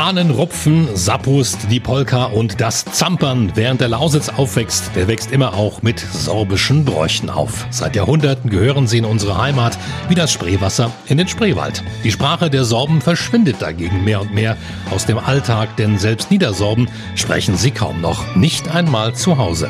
[0.00, 5.52] Hahnen rupfen, Sappust, die Polka und das Zampern, während der Lausitz aufwächst, der wächst immer
[5.52, 7.66] auch mit sorbischen Bräuchen auf.
[7.68, 9.76] Seit Jahrhunderten gehören sie in unsere Heimat
[10.08, 11.84] wie das Spreewasser in den Spreewald.
[12.02, 14.56] Die Sprache der Sorben verschwindet dagegen mehr und mehr
[14.90, 19.68] aus dem Alltag, denn selbst Niedersorben sprechen sie kaum noch, nicht einmal zu Hause.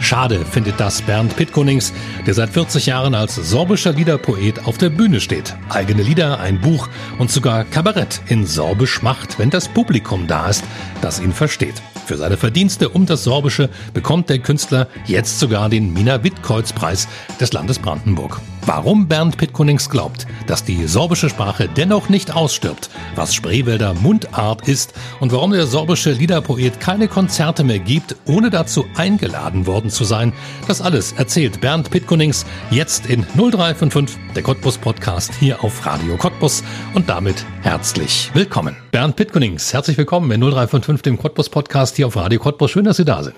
[0.00, 1.92] Schade findet das Bernd Pitkonings,
[2.26, 5.56] der seit 40 Jahren als sorbischer Liederpoet auf der Bühne steht.
[5.68, 6.88] Eigene Lieder, ein Buch
[7.18, 10.64] und sogar Kabarett in Sorbisch macht, wenn das Publikum da ist,
[11.00, 11.82] das ihn versteht.
[12.06, 17.08] Für seine Verdienste um das Sorbische bekommt der Künstler jetzt sogar den Mina Wittkreuz Preis
[17.40, 18.40] des Landes Brandenburg.
[18.68, 24.92] Warum Bernd Pitkonings glaubt, dass die sorbische Sprache dennoch nicht ausstirbt, was Spreewälder Mundart ist
[25.20, 30.32] und warum der sorbische Liederpoet keine Konzerte mehr gibt, ohne dazu eingeladen worden zu sein,
[30.66, 36.64] das alles erzählt Bernd Pitkonings jetzt in 0355, der Cottbus Podcast hier auf Radio Cottbus
[36.92, 38.74] und damit herzlich willkommen.
[38.90, 42.72] Bernd Pitkonings, herzlich willkommen in 0355, dem Cottbus Podcast hier auf Radio Cottbus.
[42.72, 43.36] Schön, dass Sie da sind.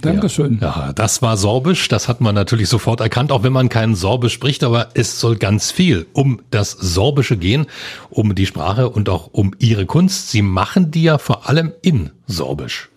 [0.00, 0.12] Sehr.
[0.12, 0.58] Dankeschön.
[0.60, 3.94] Ja, ja, das war Sorbisch, das hat man natürlich sofort erkannt, auch wenn man keinen
[3.94, 7.66] Sorbisch spricht, aber es soll ganz viel um das Sorbische gehen,
[8.10, 10.30] um die Sprache und auch um Ihre Kunst.
[10.30, 12.90] Sie machen die ja vor allem in Sorbisch.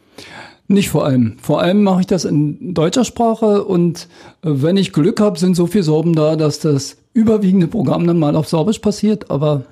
[0.68, 1.38] Nicht vor allem.
[1.42, 4.08] Vor allem mache ich das in deutscher Sprache und
[4.42, 8.18] äh, wenn ich Glück habe, sind so viele Sorben da, dass das überwiegende Programm dann
[8.18, 9.66] mal auf Sorbisch passiert, aber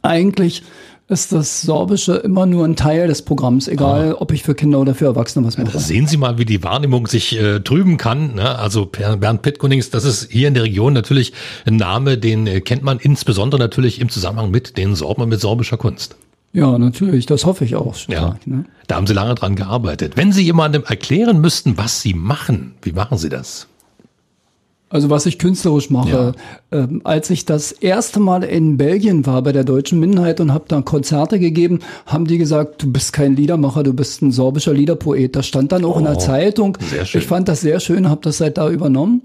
[0.00, 0.62] eigentlich
[1.08, 4.20] ist das Sorbische immer nur ein Teil des Programms, egal ah.
[4.20, 5.78] ob ich für Kinder oder für Erwachsene was mache.
[5.78, 8.36] Sehen Sie mal, wie die Wahrnehmung sich äh, trüben kann.
[8.36, 8.58] Ne?
[8.58, 11.32] Also Bernd Pittkonings, das ist hier in der Region natürlich
[11.66, 15.40] ein Name, den äh, kennt man insbesondere natürlich im Zusammenhang mit den Sorben und mit
[15.40, 16.16] sorbischer Kunst.
[16.54, 17.96] Ja, natürlich, das hoffe ich auch.
[17.96, 18.64] Stark, ja, ne?
[18.86, 20.16] Da haben Sie lange dran gearbeitet.
[20.16, 23.66] Wenn Sie jemandem erklären müssten, was Sie machen, wie machen Sie das?
[24.94, 26.34] Also was ich künstlerisch mache.
[26.70, 26.78] Ja.
[26.84, 30.66] Ähm, als ich das erste Mal in Belgien war bei der deutschen Minderheit und habe
[30.68, 35.34] da Konzerte gegeben, haben die gesagt, du bist kein Liedermacher, du bist ein sorbischer Liederpoet.
[35.34, 36.78] Das stand dann auch oh, in der oh, Zeitung.
[36.78, 37.20] Sehr schön.
[37.20, 39.22] Ich fand das sehr schön, habe das seit da übernommen.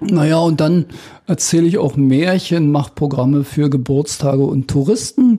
[0.00, 0.86] Naja, und dann
[1.28, 5.38] erzähle ich auch Märchen, mache Programme für Geburtstage und Touristen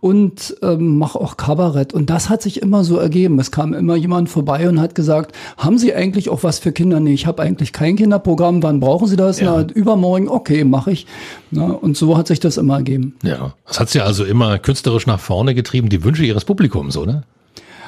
[0.00, 1.92] und ähm, mache auch Kabarett.
[1.92, 3.38] Und das hat sich immer so ergeben.
[3.38, 7.00] Es kam immer jemand vorbei und hat gesagt, haben Sie eigentlich auch was für Kinder?
[7.00, 8.62] Nee, ich habe eigentlich kein Kinderprogramm.
[8.62, 9.40] Wann brauchen Sie das?
[9.40, 9.62] Ja.
[9.62, 11.06] Na, übermorgen, okay, mache ich.
[11.50, 13.14] Na, und so hat sich das immer ergeben.
[13.22, 17.24] Ja, das hat Sie also immer künstlerisch nach vorne getrieben, die Wünsche Ihres Publikums, oder?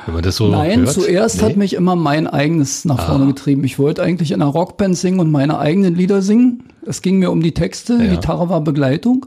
[0.07, 0.93] Wenn man das so Nein, hört?
[0.93, 1.49] zuerst nee.
[1.49, 3.29] hat mich immer mein eigenes nach vorne ah.
[3.29, 3.63] getrieben.
[3.65, 6.63] Ich wollte eigentlich in einer Rockband singen und meine eigenen Lieder singen.
[6.87, 8.07] Es ging mir um die Texte, ja.
[8.07, 9.27] Gitarre war Begleitung.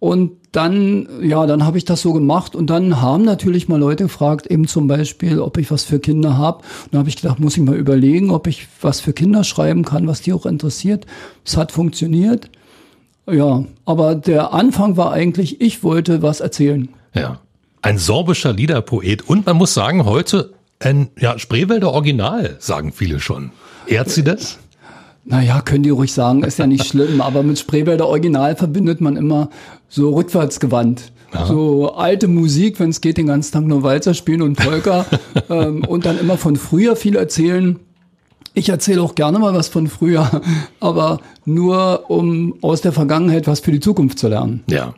[0.00, 4.04] Und dann, ja, dann habe ich das so gemacht und dann haben natürlich mal Leute
[4.04, 6.64] gefragt, eben zum Beispiel, ob ich was für Kinder habe.
[6.84, 9.84] Und da habe ich gedacht, muss ich mal überlegen, ob ich was für Kinder schreiben
[9.84, 11.06] kann, was die auch interessiert.
[11.44, 12.50] Es hat funktioniert.
[13.30, 16.88] Ja, aber der Anfang war eigentlich, ich wollte was erzählen.
[17.14, 17.40] Ja.
[17.82, 23.52] Ein sorbischer Liederpoet und man muss sagen, heute ein ja, Spreewälder Original, sagen viele schon.
[23.86, 24.58] Ehrt sie das?
[25.24, 29.16] Naja, können die ruhig sagen, ist ja nicht schlimm, aber mit Spreewälder Original verbindet man
[29.16, 29.50] immer
[29.88, 31.12] so rückwärtsgewandt.
[31.32, 31.46] Aha.
[31.46, 35.06] So alte Musik, wenn es geht, den ganzen Tag nur Walzer spielen und Polka
[35.50, 37.78] ähm, und dann immer von früher viel erzählen.
[38.52, 40.42] Ich erzähle auch gerne mal was von früher,
[40.80, 44.64] aber nur um aus der Vergangenheit was für die Zukunft zu lernen.
[44.68, 44.94] Ja.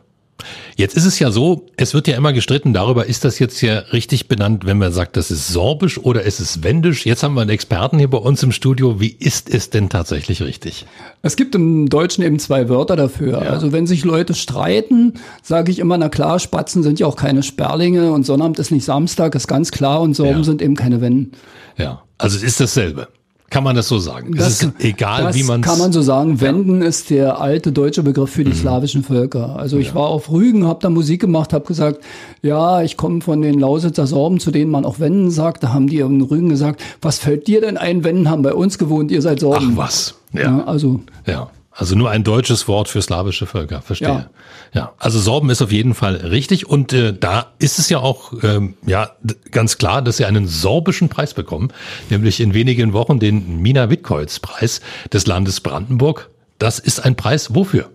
[0.75, 3.79] Jetzt ist es ja so, es wird ja immer gestritten darüber, ist das jetzt ja
[3.79, 7.05] richtig benannt, wenn man sagt, das ist Sorbisch oder ist es Wendisch?
[7.05, 8.99] Jetzt haben wir einen Experten hier bei uns im Studio.
[8.99, 10.85] Wie ist es denn tatsächlich richtig?
[11.21, 13.43] Es gibt im Deutschen eben zwei Wörter dafür.
[13.43, 13.51] Ja.
[13.51, 17.43] Also wenn sich Leute streiten, sage ich immer, na klar, Spatzen sind ja auch keine
[17.43, 20.43] Sperlinge und Sonnabend ist nicht Samstag, ist ganz klar und Sorben ja.
[20.43, 21.33] sind eben keine Wenden.
[21.77, 23.07] Ja, also es ist dasselbe.
[23.53, 24.33] Kann man das so sagen?
[24.35, 26.41] Das, es ist egal, wie man kann man so sagen.
[26.41, 26.87] Wenden ja.
[26.87, 28.55] ist der alte deutsche Begriff für die mhm.
[28.55, 29.57] slawischen Völker.
[29.57, 29.93] Also ich ja.
[29.95, 31.99] war auf Rügen, habe da Musik gemacht, habe gesagt,
[32.41, 35.61] ja, ich komme von den Lausitzer Sorben, zu denen man auch Wenden sagt.
[35.61, 38.03] Da haben die in Rügen gesagt, was fällt dir denn ein?
[38.03, 39.73] Wenden haben bei uns gewohnt, ihr seid Sorben.
[39.73, 40.15] Ach was.
[40.33, 40.41] Ja.
[40.41, 41.01] ja also.
[41.27, 41.51] Ja.
[41.75, 44.07] Also nur ein deutsches Wort für slawische Völker, verstehe.
[44.07, 44.29] Ja,
[44.73, 44.93] ja.
[44.99, 48.75] also Sorben ist auf jeden Fall richtig und äh, da ist es ja auch ähm,
[48.85, 49.11] ja
[49.49, 51.73] ganz klar, dass sie einen sorbischen Preis bekommen,
[52.11, 54.81] nämlich in wenigen Wochen den Mina Wittkreuz Preis
[55.11, 56.29] des Landes Brandenburg.
[56.59, 57.89] Das ist ein Preis wofür?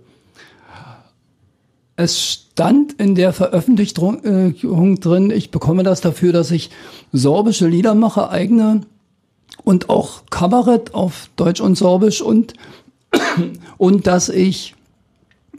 [1.94, 6.70] Es stand in der Veröffentlichung äh, drin, ich bekomme das dafür, dass ich
[7.12, 8.80] sorbische Lieder mache, eigene
[9.62, 12.54] und auch Kabarett auf Deutsch und Sorbisch und
[13.78, 14.74] und dass ich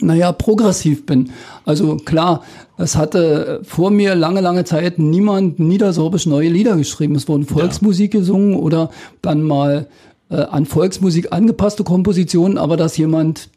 [0.02, 1.32] naja, progressiv bin.
[1.66, 2.44] Also klar,
[2.78, 7.16] es hatte vor mir lange, lange Zeit niemand niedersorbisch neue Lieder geschrieben.
[7.16, 8.22] Es wurden Volksmusik ja.
[8.22, 9.88] gesungen oder dann mal
[10.30, 13.50] äh, an Volksmusik angepasste Kompositionen, aber dass jemand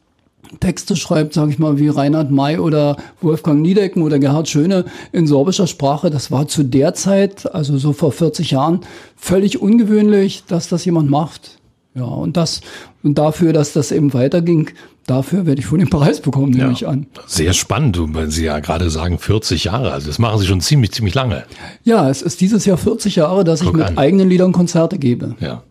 [0.60, 5.26] Texte schreibt, sage ich mal, wie Reinhard May oder Wolfgang Niedecken oder Gerhard Schöne in
[5.26, 8.80] sorbischer Sprache, das war zu der Zeit, also so vor 40 Jahren,
[9.16, 11.61] völlig ungewöhnlich, dass das jemand macht.
[11.94, 12.62] Ja, und das,
[13.02, 14.70] und dafür, dass das eben weiterging,
[15.06, 17.06] dafür werde ich von den Preis bekommen, nehme ja, ich an.
[17.26, 20.92] Sehr spannend, wenn Sie ja gerade sagen 40 Jahre, also das machen Sie schon ziemlich,
[20.92, 21.44] ziemlich lange.
[21.84, 23.98] Ja, es ist dieses Jahr 40 Jahre, dass Guck ich mit an.
[23.98, 25.36] eigenen Liedern Konzerte gebe.
[25.40, 25.62] Ja.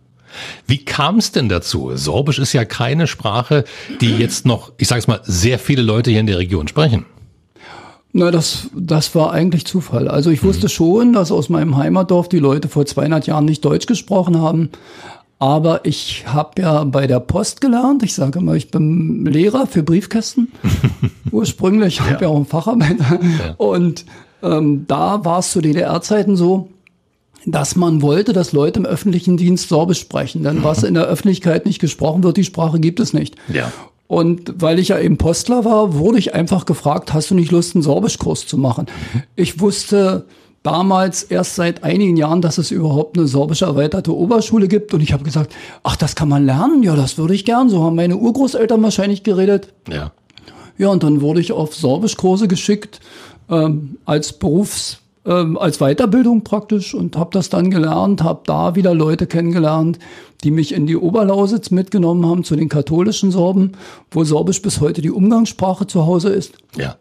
[0.67, 1.91] Wie kam es denn dazu?
[1.95, 3.65] Sorbisch ist ja keine Sprache,
[3.99, 7.05] die jetzt noch, ich sage es mal, sehr viele Leute hier in der Region sprechen.
[8.13, 10.07] Na, das, das war eigentlich Zufall.
[10.07, 10.69] Also ich wusste mhm.
[10.69, 14.69] schon, dass aus meinem Heimatdorf die Leute vor 200 Jahren nicht Deutsch gesprochen haben.
[15.41, 18.03] Aber ich habe ja bei der Post gelernt.
[18.03, 20.51] Ich sage immer, ich bin Lehrer für Briefkästen.
[21.31, 22.11] Ursprünglich ja.
[22.11, 23.19] habe ja auch einen Facharbeiter.
[23.23, 23.55] Ja.
[23.57, 24.05] Und
[24.43, 26.69] ähm, da war es zu DDR-Zeiten so,
[27.47, 30.43] dass man wollte, dass Leute im öffentlichen Dienst Sorbisch sprechen.
[30.43, 33.35] Denn was in der Öffentlichkeit nicht gesprochen wird, die Sprache gibt es nicht.
[33.51, 33.71] Ja.
[34.05, 37.75] Und weil ich ja eben Postler war, wurde ich einfach gefragt, hast du nicht Lust,
[37.75, 38.85] einen Sorbischkurs zu machen?
[39.35, 40.27] Ich wusste
[40.63, 44.93] damals erst seit einigen Jahren, dass es überhaupt eine sorbische erweiterte Oberschule gibt.
[44.93, 45.53] Und ich habe gesagt,
[45.83, 46.83] ach, das kann man lernen?
[46.83, 47.69] Ja, das würde ich gern.
[47.69, 49.73] So haben meine Urgroßeltern wahrscheinlich geredet.
[49.89, 50.11] Ja.
[50.77, 53.01] Ja, und dann wurde ich auf Sorbischkurse geschickt
[53.49, 58.95] ähm, als Berufs ähm, als Weiterbildung praktisch und habe das dann gelernt, habe da wieder
[58.95, 59.99] Leute kennengelernt,
[60.43, 63.73] die mich in die Oberlausitz mitgenommen haben zu den katholischen Sorben,
[64.09, 66.53] wo Sorbisch bis heute die Umgangssprache zu Hause ist.
[66.75, 66.95] Ja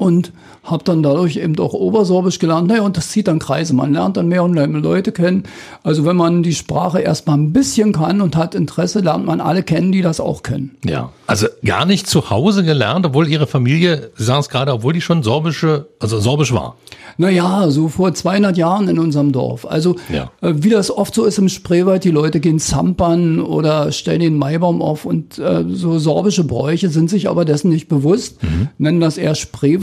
[0.00, 0.32] und
[0.64, 2.68] habe dann dadurch eben auch Obersorbisch gelernt.
[2.68, 3.74] Naja, und das zieht dann Kreise.
[3.74, 5.44] Man lernt dann mehr und mehr Leute kennen.
[5.82, 9.62] Also wenn man die Sprache erstmal ein bisschen kann und hat Interesse, lernt man alle
[9.62, 10.76] kennen, die das auch können.
[10.86, 14.94] Ja, also gar nicht zu Hause gelernt, obwohl Ihre Familie, Sie sagen es gerade, obwohl
[14.94, 16.76] die schon sorbische, also sorbisch war.
[17.18, 19.66] Naja, so vor 200 Jahren in unserem Dorf.
[19.66, 20.30] Also ja.
[20.40, 24.38] äh, wie das oft so ist im Spreewald, die Leute gehen zampern oder stellen den
[24.38, 28.68] Maibaum auf und äh, so sorbische Bräuche sind sich aber dessen nicht bewusst, mhm.
[28.78, 29.34] nennen das eher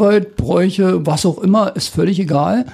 [0.08, 2.66] Spreewaldbräuche, was auch immer, ist völlig egal.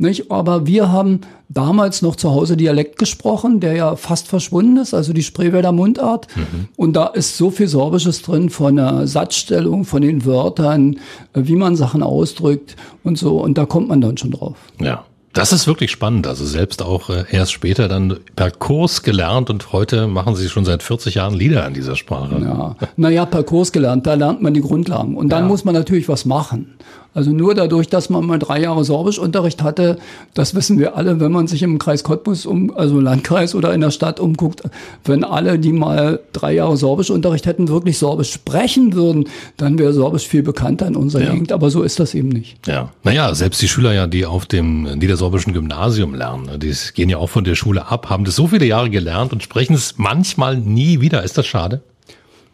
[0.00, 0.30] Nicht?
[0.30, 5.12] Aber wir haben damals noch zu Hause Dialekt gesprochen, der ja fast verschwunden ist, also
[5.12, 6.28] die Spreewälder Mundart.
[6.36, 6.68] Mhm.
[6.76, 10.98] Und da ist so viel Sorbisches drin von der Satzstellung, von den Wörtern,
[11.34, 13.40] wie man Sachen ausdrückt und so.
[13.40, 14.56] Und da kommt man dann schon drauf.
[14.80, 15.04] Ja.
[15.38, 16.26] Das ist wirklich spannend.
[16.26, 20.64] Also selbst auch äh, erst später dann per Kurs gelernt und heute machen Sie schon
[20.64, 22.40] seit 40 Jahren Lieder in dieser Sprache.
[22.42, 25.16] Ja, naja, per Kurs gelernt, da lernt man die Grundlagen.
[25.16, 25.48] Und dann ja.
[25.48, 26.74] muss man natürlich was machen.
[27.14, 29.98] Also nur dadurch, dass man mal drei Jahre Sorbischunterricht hatte,
[30.34, 33.80] das wissen wir alle, wenn man sich im Kreis Cottbus, um, also Landkreis oder in
[33.80, 34.62] der Stadt umguckt,
[35.04, 40.28] wenn alle, die mal drei Jahre Sorbischunterricht hätten, wirklich Sorbisch sprechen würden, dann wäre Sorbisch
[40.28, 41.32] viel bekannter in unserer ja.
[41.32, 41.50] Gegend.
[41.50, 42.66] Aber so ist das eben nicht.
[42.66, 47.08] Ja, naja, selbst die Schüler ja, die auf dem niedersorbischen Gymnasium lernen, ne, die gehen
[47.08, 49.94] ja auch von der Schule ab, haben das so viele Jahre gelernt und sprechen es
[49.96, 51.22] manchmal nie wieder.
[51.22, 51.80] Ist das schade?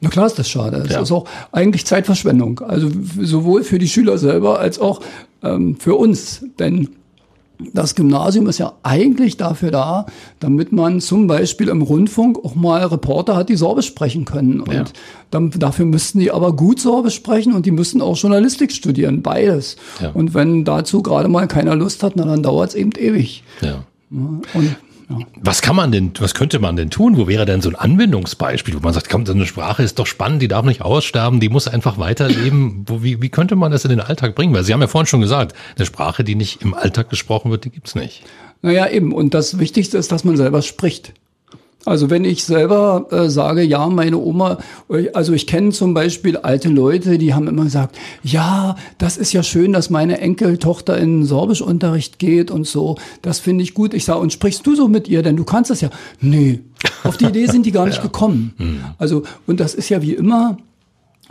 [0.04, 0.76] Na klar ist das schade.
[0.86, 1.00] Es ja.
[1.00, 2.60] ist auch eigentlich Zeitverschwendung.
[2.60, 2.90] Also
[3.20, 5.00] sowohl für die Schüler selber als auch
[5.42, 6.44] ähm, für uns.
[6.58, 6.90] Denn
[7.72, 10.06] das Gymnasium ist ja eigentlich dafür da,
[10.40, 14.60] damit man zum Beispiel im Rundfunk auch mal Reporter hat, die Sorbisch sprechen können.
[14.60, 14.84] Und ja.
[15.30, 19.76] dann, dafür müssten die aber gut Sorbisch sprechen und die müssten auch Journalistik studieren, beides.
[20.00, 20.10] Ja.
[20.10, 23.44] Und wenn dazu gerade mal keiner Lust hat, na, dann dauert es eben ewig.
[23.60, 23.84] Ja.
[24.10, 24.76] Und
[25.40, 27.16] was kann man denn, was könnte man denn tun?
[27.16, 30.06] Wo wäre denn so ein Anwendungsbeispiel, wo man sagt, komm, so eine Sprache ist doch
[30.06, 32.84] spannend, die darf nicht aussterben, die muss einfach weiterleben.
[32.86, 34.54] Wo, wie, wie könnte man das in den Alltag bringen?
[34.54, 37.64] Weil Sie haben ja vorhin schon gesagt, eine Sprache, die nicht im Alltag gesprochen wird,
[37.64, 38.22] die gibt's nicht.
[38.62, 39.12] Naja, eben.
[39.12, 41.12] Und das Wichtigste ist, dass man selber spricht.
[41.84, 44.58] Also wenn ich selber äh, sage, ja, meine Oma,
[45.12, 49.42] also ich kenne zum Beispiel alte Leute, die haben immer gesagt, ja, das ist ja
[49.42, 52.96] schön, dass meine Enkeltochter in Sorbischunterricht geht und so.
[53.22, 53.94] Das finde ich gut.
[53.94, 55.90] Ich sage, und sprichst du so mit ihr, denn du kannst es ja.
[56.20, 56.60] Nee,
[57.02, 58.02] auf die Idee sind die gar nicht ja.
[58.02, 58.54] gekommen.
[58.56, 58.80] Hm.
[58.98, 60.56] Also, und das ist ja wie immer,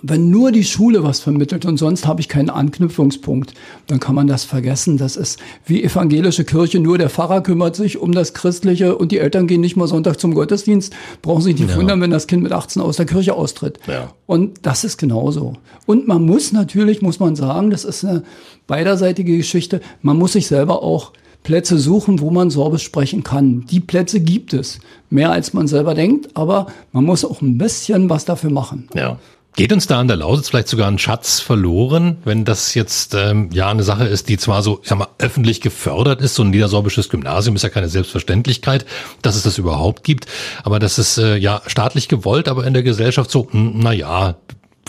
[0.05, 3.53] wenn nur die Schule was vermittelt und sonst habe ich keinen Anknüpfungspunkt,
[3.87, 4.97] dann kann man das vergessen.
[4.97, 9.19] Das ist wie evangelische Kirche, nur der Pfarrer kümmert sich um das Christliche und die
[9.19, 11.77] Eltern gehen nicht mal Sonntag zum Gottesdienst, brauchen sich nicht ja.
[11.77, 13.79] wundern, wenn das Kind mit 18 aus der Kirche austritt.
[13.87, 14.13] Ja.
[14.25, 15.53] Und das ist genauso.
[15.85, 18.23] Und man muss natürlich, muss man sagen, das ist eine
[18.67, 23.65] beiderseitige Geschichte, man muss sich selber auch Plätze suchen, wo man Sorbisch sprechen kann.
[23.69, 24.79] Die Plätze gibt es.
[25.09, 28.87] Mehr als man selber denkt, aber man muss auch ein bisschen was dafür machen.
[28.95, 29.17] Ja.
[29.55, 33.49] Geht uns da an der Lausitz vielleicht sogar ein Schatz verloren, wenn das jetzt ähm,
[33.53, 37.09] ja eine Sache ist, die zwar so, sag mal, öffentlich gefördert ist, so ein niedersorbisches
[37.09, 38.85] Gymnasium ist ja keine Selbstverständlichkeit,
[39.21, 40.25] dass es das überhaupt gibt,
[40.63, 44.35] aber das ist äh, ja staatlich gewollt, aber in der Gesellschaft so, hm, na ja,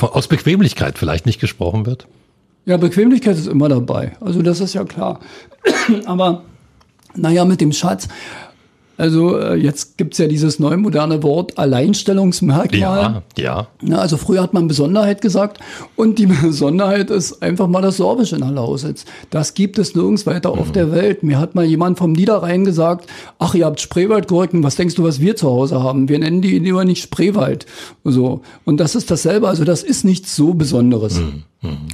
[0.00, 2.06] aus Bequemlichkeit vielleicht nicht gesprochen wird?
[2.64, 4.16] Ja, Bequemlichkeit ist immer dabei.
[4.21, 5.21] Also das ist ja klar.
[6.06, 6.44] Aber
[7.14, 8.09] naja, mit dem Schatz,
[8.96, 13.22] also äh, jetzt gibt's ja dieses neue moderne Wort Alleinstellungsmerkmal.
[13.36, 13.96] Ja, ja.
[13.96, 15.58] Also früher hat man Besonderheit gesagt
[15.96, 19.04] und die Besonderheit ist einfach mal das Sorbische in der Lausitz.
[19.30, 21.22] Das gibt es nirgends weiter auf der Welt.
[21.22, 23.06] Mir hat mal jemand vom Niederrhein gesagt,
[23.38, 26.08] ach, ihr habt Spreewaldgurken, was denkst du, was wir zu Hause haben?
[26.08, 27.66] Wir nennen die lieber nicht Spreewald.
[28.04, 28.42] So.
[28.64, 31.20] Und das ist dasselbe, also das ist nichts so Besonderes.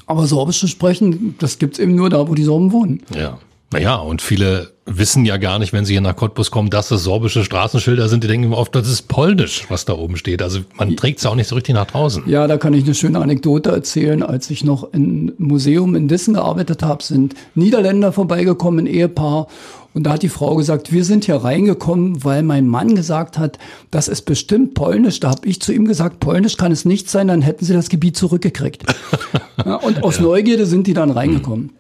[0.07, 3.03] Aber Sorbisch zu sprechen, das gibt's eben nur da, wo die Sorben wohnen.
[3.15, 3.39] Ja.
[3.73, 7.05] Naja, und viele wissen ja gar nicht, wenn sie hier nach Cottbus kommen, dass das
[7.05, 8.25] sorbische Straßenschilder sind.
[8.25, 10.43] Die denken immer oft, das ist polnisch, was da oben steht.
[10.43, 12.25] Also man trägt es auch nicht so richtig nach draußen.
[12.27, 14.25] Ja, da kann ich eine schöne Anekdote erzählen.
[14.25, 19.47] Als ich noch im Museum in Dissen gearbeitet habe, sind Niederländer vorbeigekommen, ein Ehepaar.
[19.95, 23.59] Und da hat die Frau gesagt, wir sind hier reingekommen, weil mein Mann gesagt hat,
[23.93, 25.21] das ist bestimmt polnisch.
[25.21, 27.89] Da habe ich zu ihm gesagt, polnisch kann es nicht sein, dann hätten sie das
[27.89, 28.85] Gebiet zurückgekriegt.
[29.65, 31.71] ja, und aus Neugierde sind die dann reingekommen.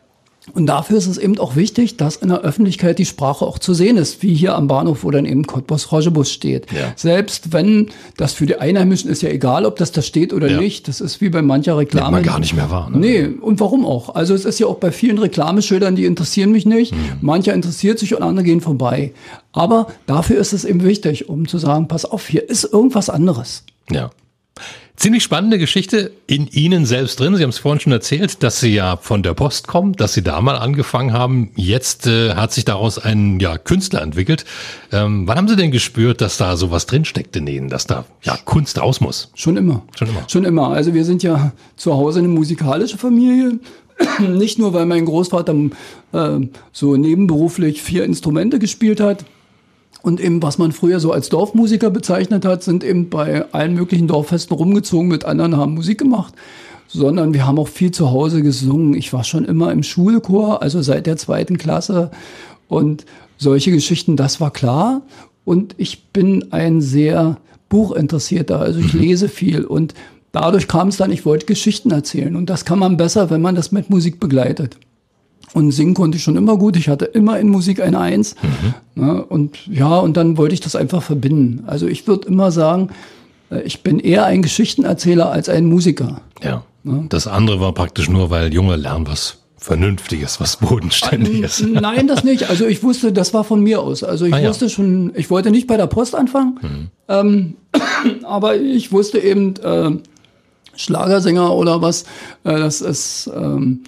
[0.54, 3.74] Und dafür ist es eben auch wichtig, dass in der Öffentlichkeit die Sprache auch zu
[3.74, 6.66] sehen ist, wie hier am Bahnhof, wo dann eben Cottbus Rogebus steht.
[6.72, 6.92] Ja.
[6.96, 10.60] Selbst wenn das für die Einheimischen ist ja egal, ob das da steht oder Ja.
[10.60, 10.88] nicht.
[10.88, 12.10] Das ist wie bei mancher Nimmt Reklame.
[12.12, 12.90] man gar nicht mehr wahr.
[12.90, 12.98] Ne?
[12.98, 14.14] Nee, und warum auch?
[14.14, 16.94] Also es ist ja auch bei vielen Reklameschildern, die interessieren mich nicht.
[17.20, 19.12] Mancher interessiert sich und andere gehen vorbei.
[19.52, 23.64] Aber dafür ist es eben wichtig, um zu sagen, pass auf, hier ist irgendwas anderes.
[23.90, 24.10] Ja.
[25.00, 27.34] Ziemlich spannende Geschichte in Ihnen selbst drin.
[27.34, 30.20] Sie haben es vorhin schon erzählt, dass Sie ja von der Post kommen, dass Sie
[30.20, 31.52] da mal angefangen haben.
[31.56, 34.44] Jetzt äh, hat sich daraus ein ja, Künstler entwickelt.
[34.92, 38.36] Ähm, wann haben Sie denn gespürt, dass da sowas drinsteckt in Ihnen, dass da ja
[38.44, 39.30] Kunst raus muss?
[39.34, 39.84] Schon immer.
[39.98, 40.24] Schon immer.
[40.28, 40.68] Schon immer.
[40.68, 43.58] Also wir sind ja zu Hause eine musikalische Familie.
[44.18, 45.54] Nicht nur, weil mein Großvater
[46.12, 46.40] äh,
[46.72, 49.24] so nebenberuflich vier Instrumente gespielt hat.
[50.02, 54.06] Und eben, was man früher so als Dorfmusiker bezeichnet hat, sind eben bei allen möglichen
[54.06, 56.34] Dorffesten rumgezogen mit anderen, haben Musik gemacht.
[56.88, 58.94] Sondern wir haben auch viel zu Hause gesungen.
[58.94, 62.10] Ich war schon immer im Schulchor, also seit der zweiten Klasse.
[62.68, 63.04] Und
[63.36, 65.02] solche Geschichten, das war klar.
[65.44, 67.38] Und ich bin ein sehr
[67.68, 69.64] Buchinteressierter, also ich lese viel.
[69.64, 69.94] Und
[70.32, 72.36] dadurch kam es dann, ich wollte Geschichten erzählen.
[72.36, 74.76] Und das kann man besser, wenn man das mit Musik begleitet.
[75.52, 76.76] Und singen konnte ich schon immer gut.
[76.76, 78.36] Ich hatte immer in Musik eine Eins.
[78.94, 81.64] Ne, und ja, und dann wollte ich das einfach verbinden.
[81.66, 82.90] Also ich würde immer sagen,
[83.50, 86.20] äh, ich bin eher ein Geschichtenerzähler als ein Musiker.
[86.42, 86.62] Ja.
[87.08, 91.62] Das andere war praktisch nur, weil Junge lernen was Vernünftiges, was Bodenständiges.
[91.70, 92.48] Nein, das nicht.
[92.48, 94.02] Also ich wusste, das war von mir aus.
[94.02, 94.48] Also ich Ah, ja.
[94.48, 97.56] wusste schon, ich wollte nicht bei der Post anfangen, ähm,
[98.22, 99.90] aber ich wusste eben, äh,
[100.76, 102.04] Schlagersänger oder was,
[102.44, 103.80] äh, das ist ähm,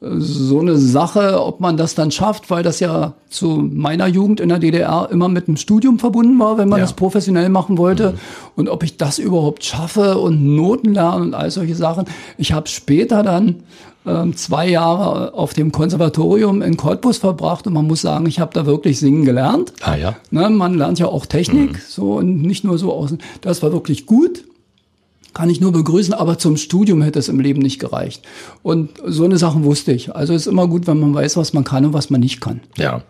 [0.00, 4.48] so eine Sache, ob man das dann schafft, weil das ja zu meiner Jugend in
[4.48, 6.84] der DDR immer mit einem Studium verbunden war, wenn man Ja.
[6.84, 8.14] das professionell machen wollte.
[8.54, 12.04] Und ob ich das überhaupt schaffe und Noten lernen und all solche Sachen.
[12.36, 13.56] Ich habe später dann
[14.06, 18.54] ähm, zwei Jahre auf dem Konservatorium in Cottbus verbracht und man muss sagen, ich habe
[18.54, 19.72] da wirklich singen gelernt.
[19.82, 20.16] Ah ja.
[20.30, 23.18] Ne, man lernt ja auch Technik, so und nicht nur so außen.
[23.40, 24.44] Das war wirklich gut.
[25.38, 28.24] Kann ich nur begrüßen, aber zum Studium hätte es im Leben nicht gereicht.
[28.64, 30.12] Und so eine Sachen wusste ich.
[30.12, 32.40] Also es ist immer gut, wenn man weiß, was man kann und was man nicht
[32.40, 32.58] kann.
[32.76, 33.02] Ja.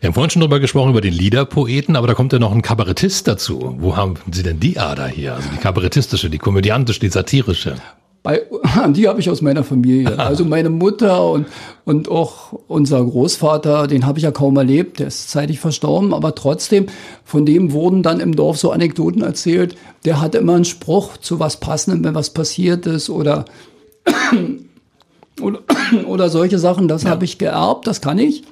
[0.00, 2.60] Wir haben vorhin schon drüber gesprochen, über den Liederpoeten, aber da kommt ja noch ein
[2.60, 3.76] Kabarettist dazu.
[3.78, 5.34] Wo haben Sie denn die Ader hier?
[5.34, 7.76] Also die kabarettistische, die komödiantische, die satirische.
[8.22, 8.42] Bei,
[8.90, 10.16] die habe ich aus meiner Familie.
[10.22, 11.46] Also meine Mutter und,
[11.84, 16.34] und auch unser Großvater, den habe ich ja kaum erlebt, der ist zeitig verstorben, aber
[16.34, 16.86] trotzdem,
[17.24, 19.76] von dem wurden dann im Dorf so Anekdoten erzählt.
[20.04, 23.44] Der hatte immer einen Spruch zu was Passendem, wenn was passiert ist oder,
[25.40, 25.60] oder,
[26.06, 26.88] oder solche Sachen.
[26.88, 28.44] Das habe ich geerbt, das kann ich.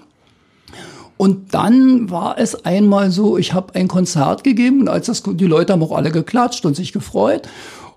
[1.16, 5.44] Und dann war es einmal so, ich habe ein Konzert gegeben und als das, die
[5.44, 7.46] Leute haben auch alle geklatscht und sich gefreut.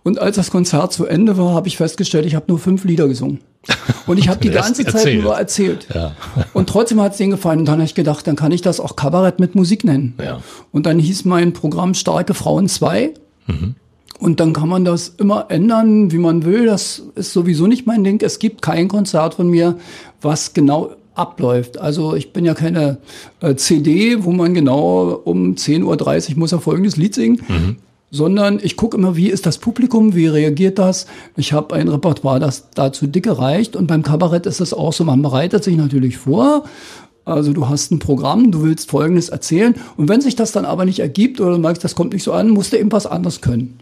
[0.04, 3.08] Und als das Konzert zu Ende war, habe ich festgestellt, ich habe nur fünf Lieder
[3.08, 3.40] gesungen.
[4.06, 5.24] Und ich habe die ganze Zeit erzählt.
[5.24, 5.88] nur erzählt.
[5.94, 6.14] Ja.
[6.54, 7.60] Und trotzdem hat es denen gefallen.
[7.60, 10.16] Und dann habe ich gedacht, dann kann ich das auch Kabarett mit Musik nennen.
[10.22, 10.42] Ja.
[10.72, 13.14] Und dann hieß mein Programm Starke Frauen 2.
[14.20, 16.66] Und dann kann man das immer ändern, wie man will.
[16.66, 18.22] Das ist sowieso nicht mein Ding.
[18.22, 19.78] Es gibt kein Konzert von mir,
[20.22, 21.78] was genau abläuft.
[21.78, 22.98] Also ich bin ja keine
[23.42, 27.78] äh, CD, wo man genau um 10.30 Uhr muss er folgendes Lied singen.
[28.16, 31.08] Sondern ich gucke immer, wie ist das Publikum, wie reagiert das.
[31.36, 33.76] Ich habe ein Repertoire, das dazu dicke reicht.
[33.76, 36.66] Und beim Kabarett ist es auch so, man bereitet sich natürlich vor.
[37.26, 39.74] Also du hast ein Programm, du willst Folgendes erzählen.
[39.98, 42.34] Und wenn sich das dann aber nicht ergibt oder du merkst, das kommt nicht so
[42.34, 43.80] an, musst du eben was anderes können.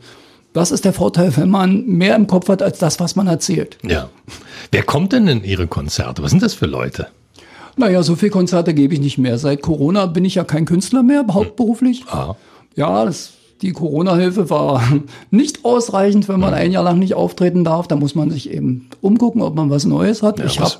[0.54, 3.78] Das ist der Vorteil, wenn man mehr im Kopf hat als das, was man erzählt.
[3.84, 4.10] Ja.
[4.72, 6.24] Wer kommt denn in Ihre Konzerte?
[6.24, 7.08] Was sind das für Leute?
[7.76, 9.38] Naja, so viele Konzerte gebe ich nicht mehr.
[9.38, 12.06] Seit Corona bin ich ja kein Künstler mehr, hauptberuflich.
[12.08, 12.36] Ah.
[12.76, 13.32] Ja, das,
[13.62, 14.82] die Corona-Hilfe war
[15.32, 17.88] nicht ausreichend, wenn man ein Jahr lang nicht auftreten darf.
[17.88, 20.40] Da muss man sich eben umgucken, ob man was Neues hat.
[20.40, 20.72] Ja, ich habe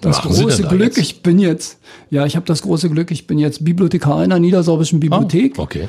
[0.00, 0.98] das große da Glück, jetzt?
[0.98, 1.78] ich bin jetzt,
[2.10, 5.58] ja, ich habe das große Glück, ich bin jetzt Bibliothekar in der Niedersorbischen Bibliothek.
[5.58, 5.88] Ah, okay.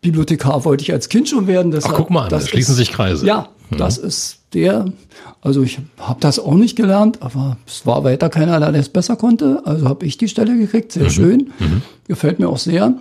[0.00, 1.72] Bibliothekar wollte ich als Kind schon werden.
[1.72, 3.22] Deshalb, Ach, guck mal an, da das schließen ist- sich Kreise.
[3.24, 3.28] Mhm.
[3.28, 4.86] Ja, das ist der,
[5.40, 9.16] also ich habe das auch nicht gelernt, aber es war weiter keiner, der das besser
[9.16, 9.62] konnte.
[9.64, 11.00] Also habe ich die Stelle gekriegt, Mhm.
[11.00, 11.50] sehr schön.
[12.06, 12.94] Gefällt mir auch sehr.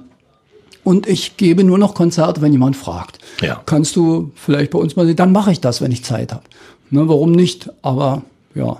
[0.85, 3.17] Und ich gebe nur noch Konzerte, wenn jemand fragt.
[3.41, 3.59] Ja.
[3.65, 5.15] Kannst du vielleicht bei uns mal sehen?
[5.15, 6.43] Dann mache ich das, wenn ich Zeit habe.
[6.91, 7.71] Ne, warum nicht?
[7.81, 8.21] Aber
[8.53, 8.77] ja.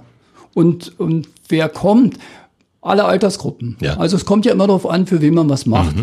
[0.53, 2.19] Und, und wer kommt?
[2.81, 3.75] Alle Altersgruppen.
[3.81, 3.97] Ja.
[3.97, 5.95] Also es kommt ja immer darauf an, für wen man was macht.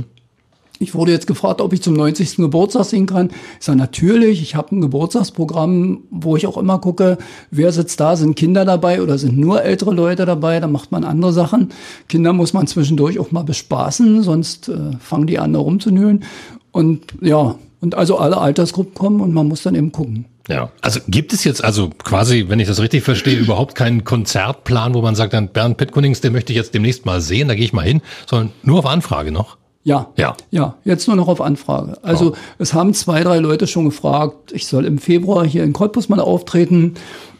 [0.82, 2.36] Ich wurde jetzt gefragt, ob ich zum 90.
[2.36, 3.30] Geburtstag singen kann.
[3.58, 7.18] Ich sage natürlich, ich habe ein Geburtstagsprogramm, wo ich auch immer gucke,
[7.50, 11.04] wer sitzt da, sind Kinder dabei oder sind nur ältere Leute dabei, da macht man
[11.04, 11.70] andere Sachen.
[12.08, 16.24] Kinder muss man zwischendurch auch mal bespaßen, sonst äh, fangen die an, da rumzunölen.
[16.72, 20.26] Und ja, und also alle Altersgruppen kommen und man muss dann eben gucken.
[20.48, 24.94] Ja, also gibt es jetzt also quasi, wenn ich das richtig verstehe, überhaupt keinen Konzertplan,
[24.94, 27.64] wo man sagt, dann Bernd Pittkunings, den möchte ich jetzt demnächst mal sehen, da gehe
[27.64, 29.56] ich mal hin, sondern nur auf Anfrage noch.
[29.84, 30.08] Ja.
[30.16, 30.36] Ja.
[30.50, 31.96] Ja, jetzt nur noch auf Anfrage.
[32.02, 36.08] Also es haben zwei, drei Leute schon gefragt, ich soll im Februar hier in Cottbus
[36.08, 36.94] mal auftreten.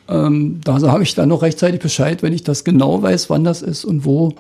[0.09, 3.63] Ähm, da sage ich dann noch rechtzeitig Bescheid, wenn ich das genau weiß, wann das
[3.63, 4.33] ist und wo.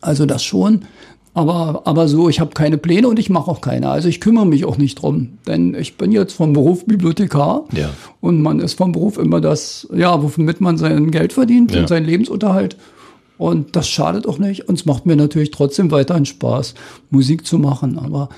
[0.00, 0.82] Also das schon.
[1.32, 3.90] Aber, aber so, ich habe keine Pläne und ich mache auch keine.
[3.90, 5.38] Also ich kümmere mich auch nicht drum.
[5.46, 7.64] Denn ich bin jetzt vom Beruf Bibliothekar.
[7.72, 7.90] Ja.
[8.20, 11.80] Und man ist vom Beruf immer das, ja, womit man sein Geld verdient Ja.
[11.82, 12.76] und seinen Lebensunterhalt.
[13.40, 14.68] Und das schadet auch nicht.
[14.68, 16.74] Und es macht mir natürlich trotzdem weiterhin Spaß,
[17.08, 17.98] Musik zu machen.
[17.98, 18.28] Aber,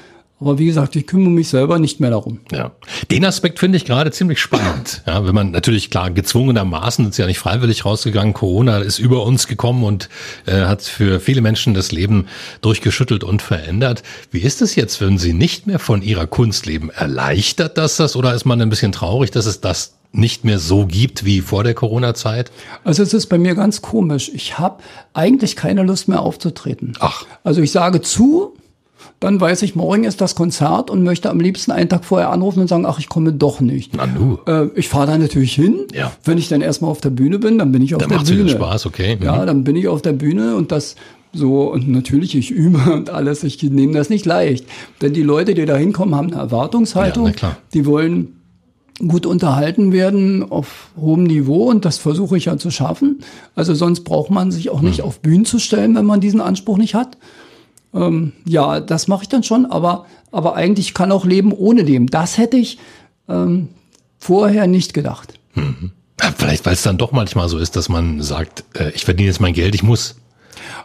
[0.43, 2.41] aber wie gesagt, ich kümmere mich selber nicht mehr darum.
[2.51, 2.73] Ja.
[3.13, 5.03] Den Aspekt finde ich gerade ziemlich spannend.
[5.13, 8.33] Ja, wenn man natürlich klar gezwungenermaßen ist ja nicht freiwillig rausgegangen.
[8.33, 10.09] Corona ist über uns gekommen und
[10.47, 12.29] äh, hat für viele Menschen das Leben
[12.61, 14.03] durchgeschüttelt und verändert.
[14.31, 16.91] Wie ist es jetzt, wenn Sie nicht mehr von Ihrer Kunst leben?
[16.91, 20.87] Erleichtert das das oder ist man ein bisschen traurig, dass es das nicht mehr so
[20.87, 22.51] gibt wie vor der Corona-Zeit?
[22.85, 24.31] Also es ist bei mir ganz komisch.
[24.35, 24.83] Ich habe
[25.15, 26.95] eigentlich keine Lust mehr aufzutreten.
[27.01, 27.27] Ach.
[27.45, 28.55] Also ich sage zu,
[29.23, 32.61] dann weiß ich, morgen ist das Konzert und möchte am liebsten einen Tag vorher anrufen
[32.61, 33.93] und sagen, ach, ich komme doch nicht.
[33.97, 34.39] Na nu.
[34.47, 35.87] Äh, ich fahre da natürlich hin.
[35.95, 36.13] Ja.
[36.25, 38.31] Wenn ich dann erstmal auf der Bühne bin, dann bin ich auf Da der macht's
[38.31, 38.51] wieder Bühne.
[38.57, 39.17] Spaß, okay.
[39.17, 39.25] Mhm.
[39.25, 40.97] Ja, dann bin ich auf der Bühne und das
[41.33, 44.67] so, und natürlich, ich übe und alles, ich nehme das nicht leicht.
[45.01, 47.27] Denn die Leute, die da hinkommen, haben eine Erwartungshaltung.
[47.27, 47.57] Ja, klar.
[47.73, 48.37] Die wollen
[49.09, 53.21] gut unterhalten werden auf hohem Niveau und das versuche ich ja zu schaffen.
[53.55, 55.05] Also sonst braucht man sich auch nicht Mhm.
[55.05, 57.17] auf Bühnen zu stellen, wenn man diesen Anspruch nicht hat.
[57.95, 62.09] Ähm, ja, das mache ich dann schon, aber, aber eigentlich kann auch leben ohne dem.
[62.09, 62.79] Das hätte ich
[63.29, 63.69] ähm,
[64.19, 65.35] vorher nicht gedacht.
[65.55, 69.29] Ja, Vielleicht, weil es dann doch manchmal so ist, dass man sagt, äh, ich verdiene
[69.29, 70.17] jetzt mein Geld, ich muss.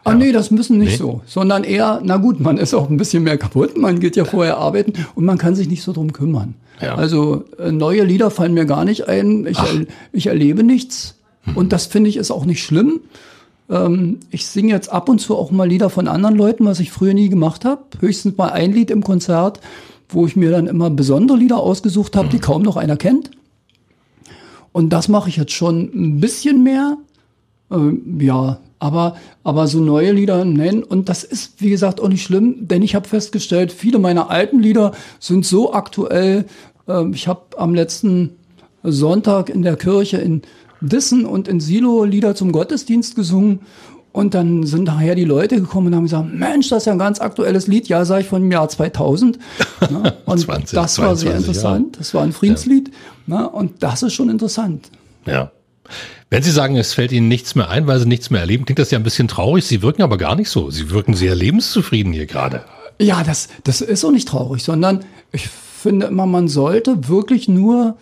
[0.04, 0.98] Ah, nee, das müssen nicht Nee.
[0.98, 4.26] so, sondern eher, na gut, man ist auch ein bisschen mehr kaputt, man geht ja
[4.26, 6.56] vorher arbeiten und man kann sich nicht so drum kümmern.
[6.82, 6.96] Ja.
[6.96, 11.16] Also äh, neue Lieder fallen mir gar nicht ein, ich, er, ich erlebe nichts
[11.56, 13.02] und das finde ich ist auch nicht schlimm.
[13.70, 16.92] Ähm, ich singe jetzt ab und zu auch mal Lieder von anderen Leuten, was ich
[16.92, 17.84] früher nie gemacht habe.
[18.00, 19.60] Höchstens mal ein Lied im Konzert,
[20.10, 23.32] wo ich mir dann immer besondere Lieder ausgesucht habe, die kaum noch einer kennt.
[24.72, 26.98] Und das mache ich jetzt schon ein bisschen mehr.
[27.72, 30.84] Ähm, ja, aber, aber so neue Lieder nennen.
[30.84, 34.60] Und das ist, wie gesagt, auch nicht schlimm, denn ich habe festgestellt, viele meiner alten
[34.60, 36.46] Lieder sind so aktuell.
[36.88, 38.36] Ähm, ich habe am letzten
[38.84, 40.44] Sonntag in der Kirche in
[40.82, 43.62] Dissen und in Silo Lieder zum Gottesdienst gesungen.
[44.12, 47.00] Und dann sind nachher die Leute gekommen und haben gesagt, Mensch, das ist ja ein
[47.00, 47.88] ganz aktuelles Lied.
[47.88, 49.38] Ja, sag ich von dem Jahr 2000.
[49.90, 50.18] Ne?
[50.26, 51.98] Und 20, das war 22 sehr interessant.
[52.00, 52.92] Das war ein Friedenslied.
[53.28, 53.48] Ne?
[53.48, 54.90] Und das ist schon interessant.
[55.28, 55.52] Ja.
[56.30, 58.80] Wenn Sie sagen, es fällt Ihnen nichts mehr ein, weil Sie nichts mehr erleben, klingt
[58.80, 59.66] das ja ein bisschen traurig.
[59.66, 60.72] Sie wirken aber gar nicht so.
[60.72, 62.64] Sie wirken sehr lebenszufrieden hier gerade.
[63.00, 67.98] Ja, das, das ist auch nicht traurig, sondern ich finde immer, man sollte wirklich nur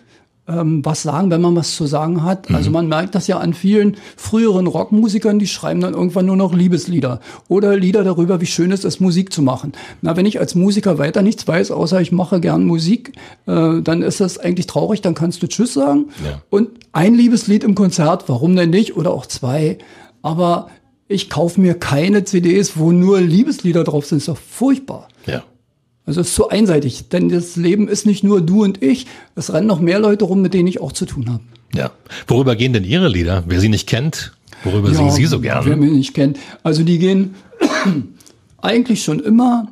[0.47, 2.51] ähm, was sagen, wenn man was zu sagen hat.
[2.51, 6.53] Also man merkt das ja an vielen früheren Rockmusikern, die schreiben dann irgendwann nur noch
[6.53, 9.73] Liebeslieder oder Lieder darüber, wie schön es ist, Musik zu machen.
[10.01, 13.13] Na, wenn ich als Musiker weiter nichts weiß, außer ich mache gern Musik,
[13.47, 16.05] äh, dann ist das eigentlich traurig, dann kannst du Tschüss sagen.
[16.23, 16.41] Ja.
[16.49, 18.95] Und ein Liebeslied im Konzert, warum denn nicht?
[18.95, 19.79] Oder auch zwei.
[20.21, 20.69] Aber
[21.07, 24.19] ich kaufe mir keine CDs, wo nur Liebeslieder drauf sind.
[24.19, 25.07] ist doch furchtbar.
[26.05, 26.09] Ja.
[26.09, 29.07] Also es ist zu einseitig, denn das Leben ist nicht nur du und ich.
[29.35, 31.43] Es rennen noch mehr Leute rum, mit denen ich auch zu tun habe.
[31.73, 31.91] Ja.
[32.27, 33.43] Worüber gehen denn Ihre Lieder?
[33.47, 35.75] Wer Sie nicht kennt, worüber singen Sie so Wer gerne?
[35.75, 36.37] mich nicht kennt.
[36.63, 37.35] Also die gehen
[38.61, 39.67] eigentlich schon immer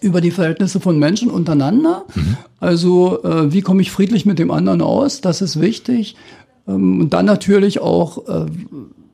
[0.00, 2.04] über die Verhältnisse von Menschen untereinander.
[2.14, 2.36] Mhm.
[2.60, 5.20] Also äh, wie komme ich friedlich mit dem anderen aus?
[5.20, 6.16] Das ist wichtig.
[6.68, 8.46] Ähm, und dann natürlich auch, äh,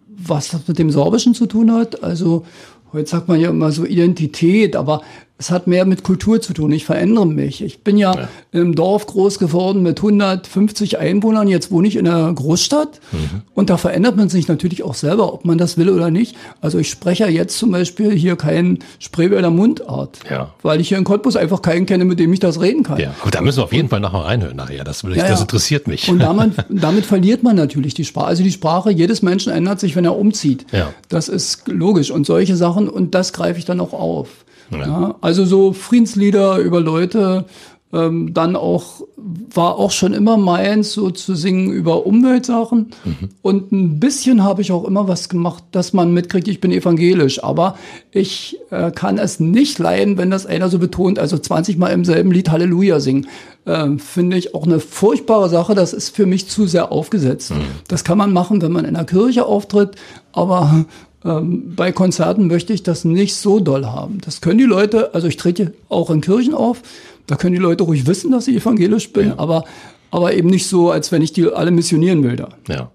[0.08, 2.02] was das mit dem Sorbischen zu tun hat.
[2.02, 2.44] Also
[2.92, 5.02] heute sagt man ja immer so Identität, aber
[5.42, 6.70] es hat mehr mit Kultur zu tun.
[6.70, 7.64] Ich verändere mich.
[7.64, 8.28] Ich bin ja, ja.
[8.52, 11.48] im Dorf groß geworden mit 150 Einwohnern.
[11.48, 13.00] Jetzt wohne ich in einer Großstadt.
[13.10, 13.42] Mhm.
[13.52, 16.36] Und da verändert man sich natürlich auch selber, ob man das will oder nicht.
[16.60, 20.20] Also ich spreche jetzt zum Beispiel hier keinen Spreewälder Mundart.
[20.30, 20.54] Ja.
[20.62, 23.00] Weil ich hier in Cottbus einfach keinen kenne, mit dem ich das reden kann.
[23.00, 24.84] Ja, aber da müssen wir auf jeden Fall nachher reinhören nachher.
[24.84, 26.08] Das, will ich, ja, das interessiert mich.
[26.08, 28.26] Und damit, damit verliert man natürlich die Sprache.
[28.26, 30.66] Also die Sprache jedes Menschen ändert sich, wenn er umzieht.
[30.70, 30.92] Ja.
[31.08, 32.12] Das ist logisch.
[32.12, 34.28] Und solche Sachen, und das greife ich dann auch auf.
[34.72, 35.16] Ja.
[35.20, 37.46] also so Friedenslieder über Leute,
[37.92, 42.90] ähm, dann auch, war auch schon immer meins, so zu singen über Umweltsachen.
[43.04, 43.28] Mhm.
[43.42, 47.44] Und ein bisschen habe ich auch immer was gemacht, dass man mitkriegt, ich bin evangelisch.
[47.44, 47.76] Aber
[48.10, 52.06] ich äh, kann es nicht leiden, wenn das einer so betont, also 20 Mal im
[52.06, 53.26] selben Lied Halleluja singen.
[53.66, 55.74] Äh, Finde ich auch eine furchtbare Sache.
[55.74, 57.50] Das ist für mich zu sehr aufgesetzt.
[57.50, 57.60] Mhm.
[57.88, 59.96] Das kann man machen, wenn man in der Kirche auftritt.
[60.32, 60.86] Aber
[61.24, 64.18] ähm, bei Konzerten möchte ich das nicht so doll haben.
[64.24, 66.82] Das können die Leute, also ich trete auch in Kirchen auf,
[67.26, 69.38] da können die Leute ruhig wissen, dass ich evangelisch bin, ja.
[69.38, 69.64] aber,
[70.10, 72.48] aber eben nicht so, als wenn ich die alle missionieren will da.
[72.68, 72.90] Ja.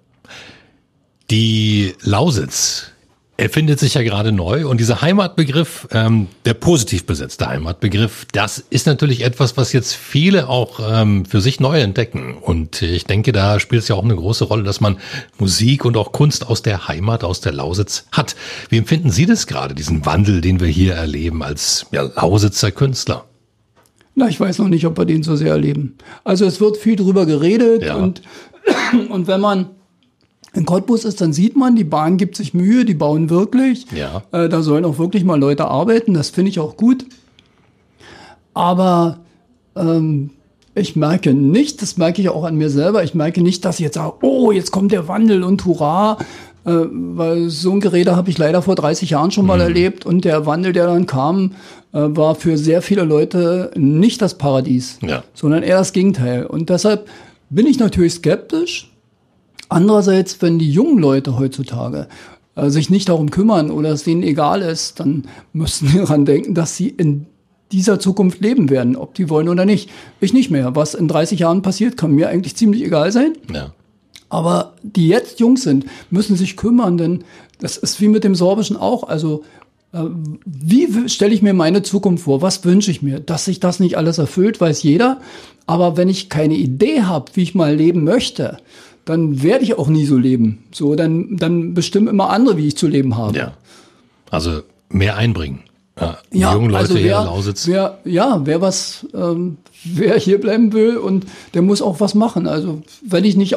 [1.30, 2.92] Die Lausitz
[3.38, 8.88] erfindet sich ja gerade neu und dieser Heimatbegriff, ähm, der positiv besetzte Heimatbegriff, das ist
[8.88, 12.36] natürlich etwas, was jetzt viele auch ähm, für sich neu entdecken.
[12.36, 14.98] Und ich denke, da spielt es ja auch eine große Rolle, dass man
[15.38, 18.36] Musik und auch Kunst aus der Heimat, aus der Lausitz hat.
[18.70, 23.26] Wie empfinden Sie das gerade, diesen Wandel, den wir hier erleben als ja, Lausitzer Künstler?
[24.16, 25.96] Na, ich weiß noch nicht, ob wir den so sehr erleben.
[26.24, 27.96] Also es wird viel drüber geredet ja.
[27.98, 28.24] und,
[29.10, 29.77] und wenn man
[30.58, 33.86] in Cottbus ist, dann sieht man, die Bahn gibt sich Mühe, die bauen wirklich.
[33.92, 34.24] Ja.
[34.32, 37.06] Äh, da sollen auch wirklich mal Leute arbeiten, das finde ich auch gut.
[38.54, 39.20] Aber
[39.76, 40.32] ähm,
[40.74, 43.86] ich merke nicht, das merke ich auch an mir selber, ich merke nicht, dass ich
[43.86, 46.18] jetzt sage, oh, jetzt kommt der Wandel und hurra.
[46.66, 49.62] Äh, weil so ein Gerede habe ich leider vor 30 Jahren schon mal mhm.
[49.62, 51.54] erlebt und der Wandel, der dann kam,
[51.94, 55.24] äh, war für sehr viele Leute nicht das Paradies, ja.
[55.34, 56.46] sondern eher das Gegenteil.
[56.46, 57.08] Und deshalb
[57.50, 58.92] bin ich natürlich skeptisch,
[59.70, 62.08] Andererseits, wenn die jungen Leute heutzutage
[62.56, 66.54] äh, sich nicht darum kümmern oder es denen egal ist, dann müssen sie daran denken,
[66.54, 67.28] dass sie in
[67.72, 69.90] dieser Zukunft leben werden, ob die wollen oder nicht.
[70.22, 70.76] Ich nicht mehr.
[70.76, 73.34] Was in 30 Jahren passiert, kann mir eigentlich ziemlich egal sein.
[73.54, 73.74] Ja.
[74.30, 77.24] Aber die jetzt jung sind, müssen sich kümmern, denn
[77.60, 79.04] das ist wie mit dem Sorbischen auch.
[79.04, 79.44] Also
[79.94, 80.04] äh,
[80.46, 82.42] wie stelle ich mir meine Zukunft vor?
[82.42, 83.20] Was wünsche ich mir?
[83.20, 85.22] Dass sich das nicht alles erfüllt, weiß jeder.
[85.66, 88.58] Aber wenn ich keine Idee habe, wie ich mal leben möchte,
[89.08, 90.66] dann werde ich auch nie so leben.
[90.72, 93.38] So, dann, dann bestimmen immer andere, wie ich zu leben habe.
[93.38, 93.54] Ja.
[94.30, 95.62] Also mehr einbringen.
[96.00, 97.68] Ja, ja jungen Leute also wer, hier Lausitz.
[97.68, 102.48] Wer, ja, wer was, ähm, wer hier bleiben will und der muss auch was machen.
[102.48, 103.56] Also wenn ich nicht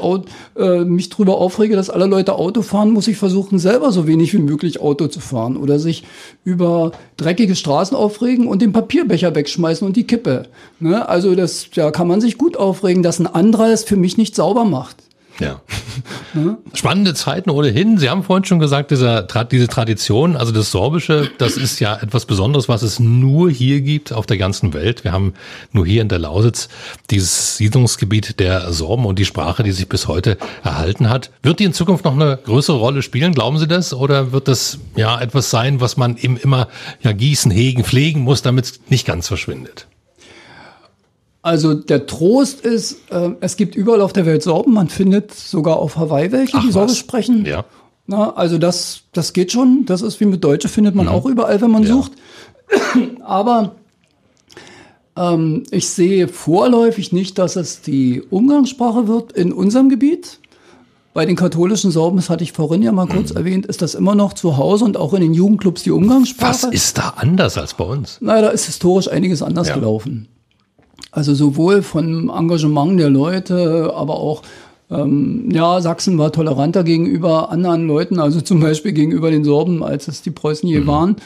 [0.56, 4.32] äh, mich drüber aufrege, dass alle Leute Auto fahren, muss ich versuchen, selber so wenig
[4.32, 6.04] wie möglich Auto zu fahren oder sich
[6.44, 10.44] über dreckige Straßen aufregen und den Papierbecher wegschmeißen und die Kippe.
[10.78, 11.08] Ne?
[11.08, 14.36] Also das, da kann man sich gut aufregen, dass ein anderer es für mich nicht
[14.36, 14.96] sauber macht.
[15.40, 15.60] Ja.
[16.74, 17.98] Spannende Zeiten ohnehin.
[17.98, 22.26] Sie haben vorhin schon gesagt, dieser, diese Tradition, also das Sorbische, das ist ja etwas
[22.26, 25.02] Besonderes, was es nur hier gibt auf der ganzen Welt.
[25.02, 25.34] Wir haben
[25.72, 26.68] nur hier in der Lausitz
[27.10, 31.30] dieses Siedlungsgebiet der Sorben und die Sprache, die sich bis heute erhalten hat.
[31.42, 33.32] Wird die in Zukunft noch eine größere Rolle spielen?
[33.32, 33.94] Glauben Sie das?
[33.94, 36.68] Oder wird das ja etwas sein, was man eben immer
[37.02, 39.86] ja gießen, hegen, pflegen muss, damit es nicht ganz verschwindet?
[41.42, 44.74] Also der Trost ist, äh, es gibt überall auf der Welt Sorben.
[44.74, 47.46] Man findet sogar auf Hawaii welche, Ach, die Sorbe sprechen.
[47.46, 47.64] Ja.
[48.06, 49.86] Na, also das, das geht schon.
[49.86, 51.12] Das ist wie mit Deutsche, findet man mhm.
[51.12, 51.88] auch überall, wenn man ja.
[51.90, 52.12] sucht.
[53.24, 53.76] Aber
[55.16, 60.40] ähm, ich sehe vorläufig nicht, dass es die Umgangssprache wird in unserem Gebiet.
[61.12, 63.38] Bei den katholischen Sorben, das hatte ich vorhin ja mal kurz mhm.
[63.38, 66.50] erwähnt, ist das immer noch zu Hause und auch in den Jugendclubs die Umgangssprache.
[66.50, 68.18] Was ist da anders als bei uns?
[68.20, 69.74] Na, da ist historisch einiges anders ja.
[69.74, 70.28] gelaufen.
[71.12, 74.42] Also sowohl vom Engagement der Leute, aber auch
[74.90, 80.08] ähm, ja, Sachsen war toleranter gegenüber anderen Leuten, also zum Beispiel gegenüber den Sorben, als
[80.08, 80.86] es die Preußen je mhm.
[80.86, 81.16] waren.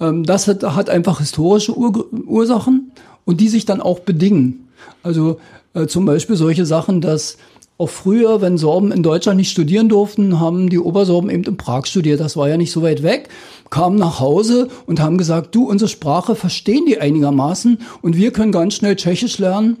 [0.00, 2.92] Ähm, das hat, hat einfach historische Ur Ursachen
[3.24, 4.68] und die sich dann auch bedingen.
[5.02, 5.38] Also
[5.72, 7.38] äh, zum Beispiel solche Sachen, dass
[7.76, 11.86] auch früher, wenn Sorben in Deutschland nicht studieren durften, haben die Obersorben eben in Prag
[11.86, 12.20] studiert.
[12.20, 13.28] Das war ja nicht so weit weg.
[13.74, 18.52] Kamen nach Hause und haben gesagt, du, unsere Sprache verstehen die einigermaßen und wir können
[18.52, 19.78] ganz schnell Tschechisch lernen.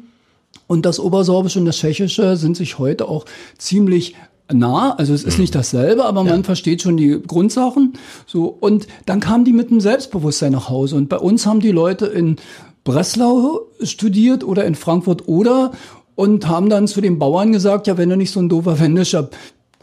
[0.66, 3.24] Und das Obersorbische und das Tschechische sind sich heute auch
[3.56, 4.16] ziemlich
[4.52, 5.58] nah, also es ist nicht mhm.
[5.58, 6.42] dasselbe, aber man ja.
[6.42, 7.92] versteht schon die Grundsachen.
[8.26, 11.70] So und dann kamen die mit einem Selbstbewusstsein nach Hause und bei uns haben die
[11.70, 12.34] Leute in
[12.82, 15.70] Breslau studiert oder in Frankfurt oder
[16.16, 19.30] und haben dann zu den Bauern gesagt, ja, wenn du nicht so ein doofer wendischer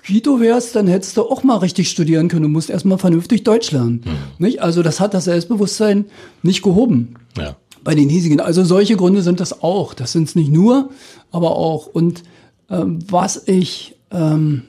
[0.03, 2.43] Quito wärst, dann hättest du auch mal richtig studieren können.
[2.43, 4.01] Du musst erstmal vernünftig Deutsch lernen.
[4.05, 4.45] Mhm.
[4.45, 4.61] Nicht?
[4.61, 6.05] Also das hat das Selbstbewusstsein
[6.41, 7.15] nicht gehoben.
[7.37, 7.55] Ja.
[7.83, 8.39] Bei den hiesigen.
[8.39, 9.93] Also solche Gründe sind das auch.
[9.93, 10.89] Das sind es nicht nur,
[11.31, 11.87] aber auch.
[11.87, 12.23] Und
[12.69, 14.63] ähm, was ich ähm,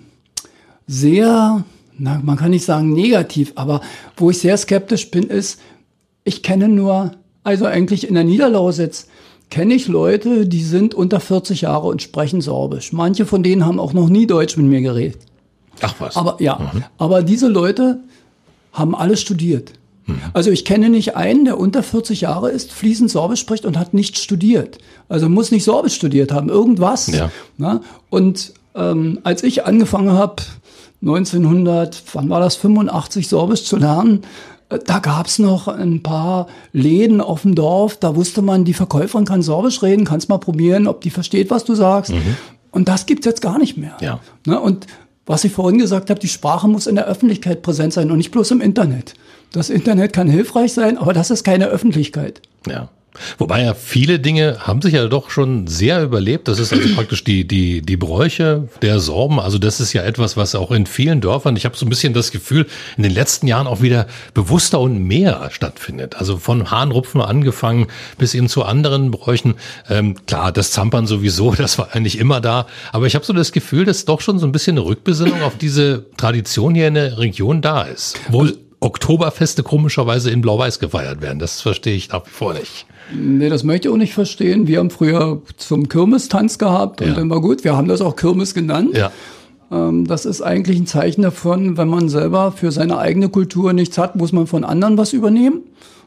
[0.87, 1.65] sehr,
[1.99, 3.81] na, man kann nicht sagen negativ, aber
[4.17, 5.61] wo ich sehr skeptisch bin, ist,
[6.25, 9.09] ich kenne nur, also eigentlich in der Niederlausitz,
[9.53, 12.95] kenne ich Leute, die sind unter 40 Jahre und sprechen Sorbisch.
[12.95, 15.19] Manche von denen haben auch noch nie Deutsch mit mir geredet.
[15.83, 16.17] Ach was.
[16.17, 16.85] Aber ja, mhm.
[16.97, 18.01] aber diese Leute
[18.73, 19.75] haben alle studiert.
[20.07, 20.23] Mhm.
[20.33, 23.93] Also ich kenne nicht einen, der unter 40 Jahre ist, fließend Sorbisch spricht und hat
[23.93, 24.79] nicht studiert.
[25.11, 27.09] Also muss nicht Sorbisch studiert haben, irgendwas.
[27.09, 27.31] Ja.
[27.59, 27.83] Na?
[28.09, 30.37] Und ähm, als ich angefangen habe,
[31.03, 34.23] 1900, wann war das, 85 Sorbisch zu lernen,
[34.79, 39.43] da gab's noch ein paar Läden auf dem Dorf, da wusste man, die Verkäuferin kann
[39.43, 42.13] Sorbisch reden, kannst mal probieren, ob die versteht, was du sagst.
[42.13, 42.37] Mhm.
[42.71, 43.97] Und das gibt's jetzt gar nicht mehr.
[44.01, 44.21] Ja.
[44.47, 44.59] Ne?
[44.59, 44.87] Und
[45.27, 48.31] was ich vorhin gesagt habe, die Sprache muss in der Öffentlichkeit präsent sein und nicht
[48.31, 49.15] bloß im Internet.
[49.53, 52.41] Das Internet kann hilfreich sein, aber das ist keine Öffentlichkeit.
[52.67, 52.89] Ja.
[53.39, 56.49] Wobei ja viele Dinge haben sich ja doch schon sehr überlebt.
[56.49, 59.39] Das ist also praktisch die, die, die Bräuche der Sorben.
[59.39, 62.15] Also das ist ja etwas, was auch in vielen Dörfern, ich habe so ein bisschen
[62.15, 66.17] das Gefühl, in den letzten Jahren auch wieder bewusster und mehr stattfindet.
[66.17, 67.87] Also von Hahnrupfen angefangen
[68.19, 69.55] bis hin zu anderen Bräuchen.
[69.91, 72.67] Ähm, klar, das Zampern sowieso, das war eigentlich immer da.
[72.93, 75.59] Aber ich habe so das Gefühl, dass doch schon so ein bisschen eine Rückbesinnung auf
[75.59, 78.19] diese Tradition hier in der Region da ist.
[78.29, 78.47] Wo
[78.83, 81.39] Oktoberfeste komischerweise in Blau-Weiß gefeiert werden.
[81.39, 82.87] Das verstehe ich nach wie vor nicht.
[83.15, 84.67] Nee, das möchte ich auch nicht verstehen.
[84.67, 87.15] Wir haben früher zum Kirmestanz gehabt und ja.
[87.15, 87.65] dann war gut.
[87.65, 88.97] Wir haben das auch Kirmes genannt.
[88.97, 89.13] Ja.
[89.71, 93.99] Ähm, das ist eigentlich ein Zeichen davon, wenn man selber für seine eigene Kultur nichts
[93.99, 95.63] hat, muss man von anderen was übernehmen.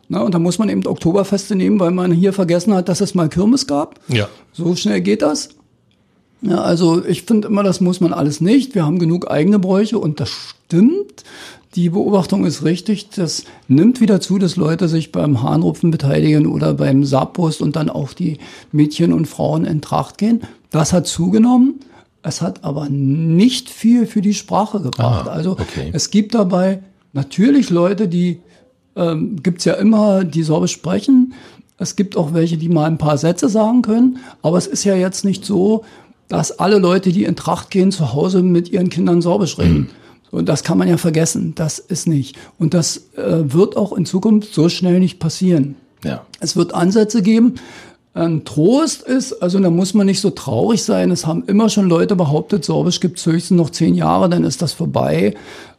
[0.08, 3.16] Na, und da muss man eben Oktoberfeste nehmen, weil man hier vergessen hat, dass es
[3.16, 4.00] mal Kirmes gab.
[4.08, 4.30] Ja.
[4.54, 5.50] So schnell geht das.
[6.42, 8.76] Ja, also ich finde immer, das muss man alles nicht.
[8.76, 11.24] Wir haben genug eigene Bräuche und das stimmt.
[11.76, 13.10] Die Beobachtung ist richtig.
[13.10, 17.90] Das nimmt wieder zu, dass Leute sich beim Hahnrupfen beteiligen oder beim Saarpost und dann
[17.90, 18.38] auch die
[18.72, 20.42] Mädchen und Frauen in Tracht gehen.
[20.70, 21.82] Das hat zugenommen.
[22.24, 25.28] Es hat aber nicht viel für die Sprache gebracht.
[25.28, 25.92] Ah, also okay.
[25.94, 26.82] es gibt dabei
[27.14, 28.40] natürlich Leute, die
[28.96, 31.34] ähm, gibt's ja immer, die Sorbisch sprechen.
[31.78, 34.20] Es gibt auch welche, die mal ein paar Sätze sagen können.
[34.42, 35.84] Aber es ist ja jetzt nicht so,
[36.30, 39.74] dass alle Leute, die in Tracht gehen, zu Hause mit ihren Kindern Sorbisch reden.
[39.74, 39.90] Mhm.
[40.32, 41.54] Und das kann man ja vergessen.
[41.56, 42.38] Das ist nicht.
[42.58, 45.76] Und das äh, wird auch in Zukunft so schnell nicht passieren.
[46.04, 46.26] Ja.
[46.40, 47.56] Es wird Ansätze geben.
[48.14, 51.12] Ein Trost ist, also da muss man nicht so traurig sein.
[51.12, 54.62] Es haben immer schon Leute behauptet, Sorbisch gibt es höchstens noch zehn Jahre, dann ist
[54.62, 55.34] das vorbei.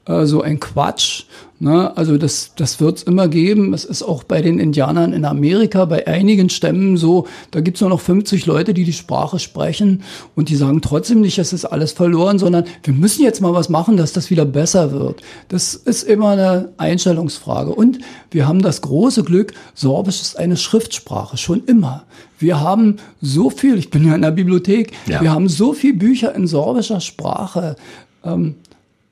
[0.06, 1.24] Äh, so ein Quatsch.
[1.58, 1.96] Ne?
[1.96, 3.72] Also das, das wird es immer geben.
[3.74, 7.80] Es ist auch bei den Indianern in Amerika, bei einigen Stämmen so, da gibt es
[7.80, 10.02] nur noch 50 Leute, die die Sprache sprechen
[10.34, 13.68] und die sagen trotzdem nicht, es ist alles verloren, sondern wir müssen jetzt mal was
[13.68, 15.22] machen, dass das wieder besser wird.
[15.48, 17.74] Das ist immer eine Einstellungsfrage.
[17.74, 17.98] Und
[18.30, 22.04] wir haben das große Glück, Sorbisch ist eine Schriftsprache, schon immer.
[22.38, 25.22] Wir haben so viel, ich bin ja in der Bibliothek, ja.
[25.22, 27.76] wir haben so viel Bücher in sorbischer Sprache.
[28.22, 28.56] Ähm,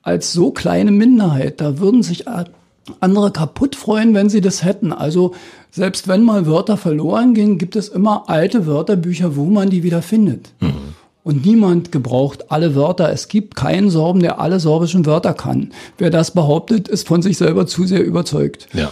[0.05, 1.61] als so kleine Minderheit.
[1.61, 2.25] Da würden sich
[3.01, 4.93] andere kaputt freuen, wenn sie das hätten.
[4.93, 5.35] Also
[5.71, 10.03] selbst wenn mal Wörter verloren gehen, gibt es immer alte Wörterbücher, wo man die wieder
[10.03, 10.53] findet.
[10.61, 10.95] Mhm.
[11.25, 13.11] Und niemand gebraucht alle Wörter.
[13.11, 15.73] Es gibt keinen Sorben, der alle sorbischen Wörter kann.
[15.97, 18.69] Wer das behauptet, ist von sich selber zu sehr überzeugt.
[18.75, 18.91] Ja.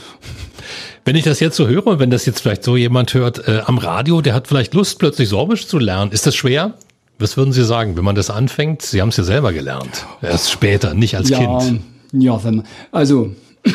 [1.05, 3.77] Wenn ich das jetzt so höre, wenn das jetzt vielleicht so jemand hört äh, am
[3.77, 6.11] Radio, der hat vielleicht Lust, plötzlich Sorbisch zu lernen.
[6.11, 6.75] Ist das schwer?
[7.23, 8.83] Was würden Sie sagen, wenn man das anfängt?
[8.83, 10.07] Sie haben es ja selber gelernt.
[10.23, 11.81] Erst später, nicht als ja, Kind.
[12.13, 13.31] Ja, wenn man, also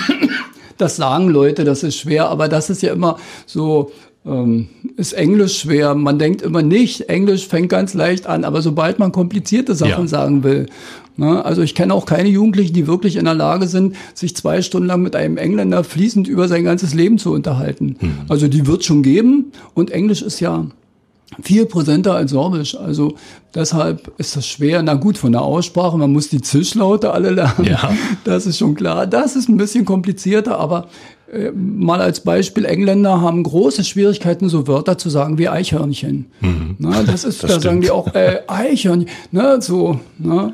[0.77, 3.93] das sagen Leute, das ist schwer, aber das ist ja immer so,
[4.25, 5.95] ähm, ist Englisch schwer.
[5.95, 10.07] Man denkt immer nicht, Englisch fängt ganz leicht an, aber sobald man komplizierte Sachen ja.
[10.07, 10.65] sagen will,
[11.15, 14.61] ne, also ich kenne auch keine Jugendlichen, die wirklich in der Lage sind, sich zwei
[14.61, 17.95] Stunden lang mit einem Engländer fließend über sein ganzes Leben zu unterhalten.
[17.99, 18.11] Hm.
[18.27, 20.65] Also die wird schon geben und Englisch ist ja
[21.41, 22.75] viel präsenter als Sorbisch.
[22.75, 23.15] Also
[23.53, 24.81] deshalb ist das schwer.
[24.81, 27.65] Na gut, von der Aussprache, man muss die Zischlaute alle lernen.
[27.65, 27.91] Ja.
[28.23, 29.07] Das ist schon klar.
[29.07, 30.87] Das ist ein bisschen komplizierter, aber
[31.31, 36.27] äh, mal als Beispiel, Engländer haben große Schwierigkeiten, so Wörter zu sagen wie Eichhörnchen.
[36.41, 36.75] Mhm.
[36.79, 37.63] Na, das ist, das da stimmt.
[37.63, 39.09] sagen die auch äh, Eichhörnchen.
[39.31, 40.53] Ne, so, ne?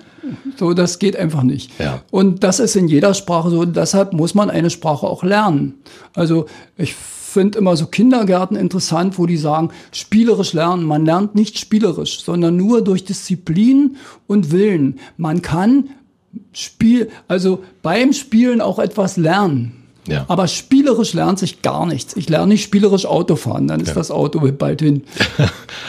[0.58, 1.78] So, das geht einfach nicht.
[1.80, 2.02] Ja.
[2.10, 3.66] Und das ist in jeder Sprache so.
[3.66, 5.76] Deshalb muss man eine Sprache auch lernen.
[6.14, 6.46] Also
[6.78, 6.96] ich
[7.34, 10.86] finde immer so Kindergärten interessant, wo die sagen, spielerisch lernen.
[10.86, 15.00] Man lernt nicht spielerisch, sondern nur durch Disziplin und Willen.
[15.18, 15.90] Man kann
[16.54, 19.83] Spiel, also beim Spielen auch etwas lernen.
[20.08, 20.26] Ja.
[20.28, 22.16] Aber spielerisch lernt sich gar nichts.
[22.16, 23.94] Ich lerne nicht spielerisch Autofahren, dann ist ja.
[23.94, 25.04] das Auto bald hin.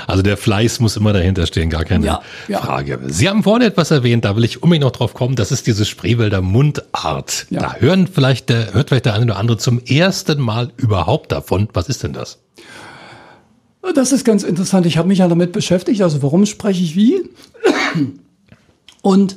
[0.06, 2.22] Also der Fleiß muss immer dahinter stehen, gar keine ja.
[2.58, 3.00] Frage.
[3.06, 5.84] Sie haben vorhin etwas erwähnt, da will ich unbedingt noch drauf kommen, das ist diese
[5.84, 7.46] Spreewälder Mundart.
[7.50, 11.68] Da hören vielleicht der, hört vielleicht der eine oder andere zum ersten Mal überhaupt davon.
[11.72, 12.38] Was ist denn das?
[13.94, 14.86] Das ist ganz interessant.
[14.86, 16.02] Ich habe mich ja damit beschäftigt.
[16.02, 17.22] Also warum spreche ich wie?
[19.02, 19.36] Und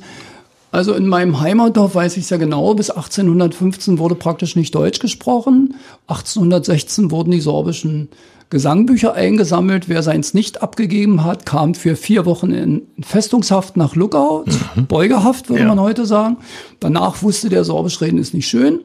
[0.70, 4.98] also in meinem Heimatdorf weiß ich es ja genau, bis 1815 wurde praktisch nicht Deutsch
[4.98, 5.74] gesprochen.
[6.08, 8.08] 1816 wurden die sorbischen
[8.50, 9.88] Gesangbücher eingesammelt.
[9.88, 14.86] Wer seins nicht abgegeben hat, kam für vier Wochen in Festungshaft nach Luckau, mhm.
[14.86, 15.68] Beugehaft würde ja.
[15.68, 16.38] man heute sagen.
[16.80, 18.80] Danach wusste der Sorbisch reden ist nicht schön.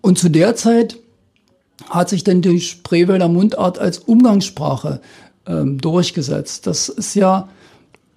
[0.00, 0.98] Und zu der Zeit
[1.88, 5.00] hat sich denn die Spreewälder Mundart als Umgangssprache
[5.46, 6.66] ähm, durchgesetzt.
[6.66, 7.48] Das ist ja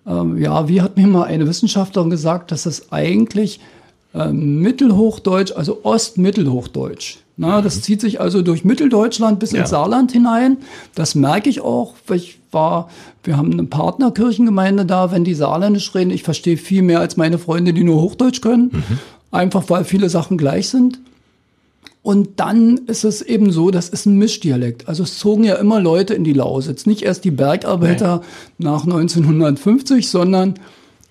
[0.07, 3.59] ähm, ja, wie hat mir mal eine Wissenschaftlerin gesagt, dass das eigentlich
[4.13, 7.17] ähm, Mittelhochdeutsch, also Ostmittelhochdeutsch.
[7.35, 9.61] Na, das zieht sich also durch Mitteldeutschland bis ja.
[9.61, 10.57] ins Saarland hinein.
[10.93, 11.95] Das merke ich auch.
[12.13, 12.89] Ich war,
[13.23, 16.11] wir haben eine Partnerkirchengemeinde da, wenn die Saarländisch reden.
[16.11, 18.69] Ich verstehe viel mehr als meine Freunde, die nur Hochdeutsch können.
[18.71, 18.99] Mhm.
[19.31, 20.99] Einfach weil viele Sachen gleich sind.
[22.03, 24.89] Und dann ist es eben so, das ist ein Mischdialekt.
[24.89, 26.85] Also es zogen ja immer Leute in die Lausitz.
[26.85, 28.21] Nicht erst die Bergarbeiter
[28.57, 28.65] nee.
[28.65, 30.55] nach 1950, sondern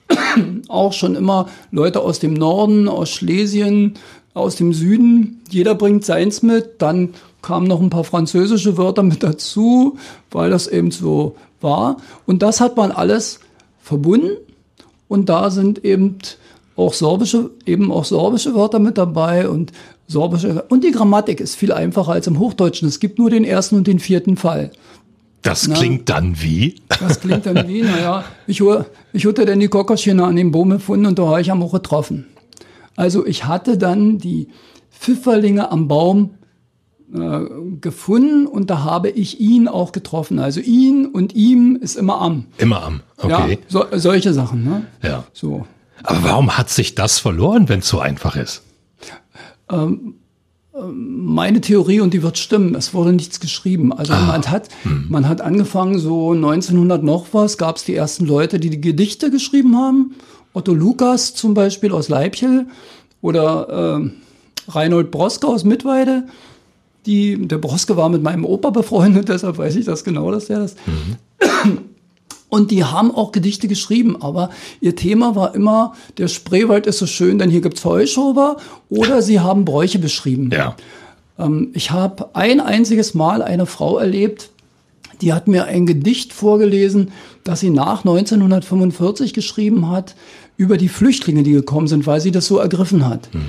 [0.68, 3.94] auch schon immer Leute aus dem Norden, aus Schlesien,
[4.34, 5.40] aus dem Süden.
[5.48, 6.82] Jeder bringt seins mit.
[6.82, 9.96] Dann kamen noch ein paar französische Wörter mit dazu,
[10.30, 11.96] weil das eben so war.
[12.26, 13.40] Und das hat man alles
[13.80, 14.36] verbunden.
[15.08, 16.18] Und da sind eben
[16.76, 19.72] auch sorbische, eben auch sorbische Wörter mit dabei und
[20.06, 20.64] sorbische.
[20.68, 22.88] Und die Grammatik ist viel einfacher als im Hochdeutschen.
[22.88, 24.70] Es gibt nur den ersten und den vierten Fall.
[25.42, 26.76] Das Na, klingt dann wie?
[27.00, 28.62] Das klingt dann wie, naja, ich,
[29.12, 31.72] ich hatte dann die Kokoschene an dem Baum gefunden und da habe ich am auch
[31.72, 32.26] getroffen.
[32.94, 34.48] Also ich hatte dann die
[34.90, 36.34] Pfifferlinge am Baum
[37.12, 37.40] äh,
[37.80, 40.38] gefunden und da habe ich ihn auch getroffen.
[40.38, 42.46] Also ihn und ihm ist immer am.
[42.58, 43.52] Immer am, okay.
[43.52, 44.86] Ja, so, solche Sachen, ne?
[45.02, 45.24] Ja.
[45.32, 45.66] So.
[46.04, 48.62] Aber warum hat sich das verloren, wenn es so einfach ist?
[49.72, 50.14] Ähm,
[50.74, 52.74] ähm, meine Theorie und die wird stimmen.
[52.74, 53.92] Es wurde nichts geschrieben.
[53.92, 54.20] Also ah.
[54.20, 55.06] man hat, hm.
[55.08, 59.30] man hat angefangen so 1900 noch was, gab es die ersten Leute, die die Gedichte
[59.30, 60.14] geschrieben haben.
[60.54, 62.66] Otto Lukas zum Beispiel aus Leibchel
[63.20, 66.24] oder äh, Reinhold Broske aus Mittweide.
[67.06, 70.60] Die, der Broske war mit meinem Opa befreundet, deshalb weiß ich das genau, dass der
[70.60, 70.76] das.
[70.86, 71.78] Mhm.
[72.52, 74.50] Und die haben auch Gedichte geschrieben, aber
[74.82, 78.58] ihr Thema war immer, der Spreewald ist so schön, denn hier gibt's Heuschober
[78.90, 80.50] oder sie haben Bräuche beschrieben.
[80.52, 80.76] Ja.
[81.38, 84.50] Ähm, ich habe ein einziges Mal eine Frau erlebt,
[85.22, 87.12] die hat mir ein Gedicht vorgelesen,
[87.42, 90.14] das sie nach 1945 geschrieben hat
[90.58, 93.30] über die Flüchtlinge, die gekommen sind, weil sie das so ergriffen hat.
[93.32, 93.40] Mhm.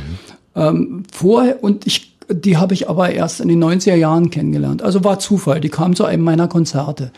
[0.55, 4.81] Ähm, vorher, und ich die habe ich aber erst in den 90er Jahren kennengelernt.
[4.81, 7.11] Also war Zufall, die kam zu einem meiner Konzerte.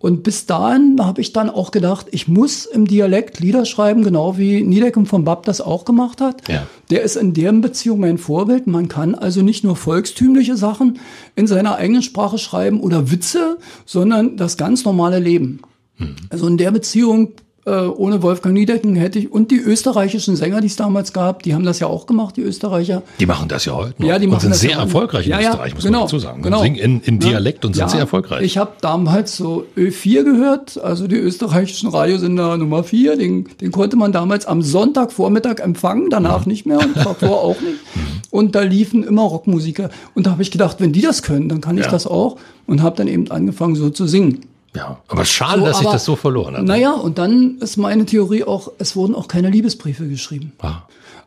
[0.00, 4.38] Und bis dahin habe ich dann auch gedacht, ich muss im Dialekt Lieder schreiben, genau
[4.38, 6.48] wie Niedecken von Bab das auch gemacht hat.
[6.48, 6.66] Ja.
[6.88, 8.66] Der ist in deren Beziehung mein Vorbild.
[8.66, 10.98] Man kann also nicht nur volkstümliche Sachen
[11.36, 15.60] in seiner eigenen Sprache schreiben oder Witze, sondern das ganz normale Leben.
[15.98, 16.16] Mhm.
[16.30, 17.34] Also in der Beziehung
[17.70, 21.54] äh, ohne Wolfgang Niedecken hätte ich, und die österreichischen Sänger, die es damals gab, die
[21.54, 23.02] haben das ja auch gemacht, die Österreicher.
[23.20, 24.08] Die machen das ja heute noch.
[24.08, 26.18] Ja, die machen und sind das sehr erfolgreich in ja, Österreich, muss genau, man dazu
[26.18, 26.42] sagen.
[26.42, 26.62] Genau.
[26.62, 28.42] Singen in, in Dialekt und sind ja, sehr erfolgreich.
[28.42, 33.96] Ich habe damals so Ö4 gehört, also die österreichischen Radiosender Nummer 4, den, den konnte
[33.96, 37.78] man damals am Sonntagvormittag empfangen, danach nicht mehr und davor auch nicht.
[37.94, 38.00] Mhm.
[38.30, 39.90] Und da liefen immer Rockmusiker.
[40.14, 41.90] Und da habe ich gedacht, wenn die das können, dann kann ich ja.
[41.90, 42.36] das auch.
[42.66, 44.40] Und habe dann eben angefangen, so zu singen.
[44.74, 46.66] Ja, aber schade, so, dass aber, ich das so verloren habe.
[46.66, 50.52] Naja, und dann ist meine Theorie auch, es wurden auch keine Liebesbriefe geschrieben.
[50.60, 50.82] Ah.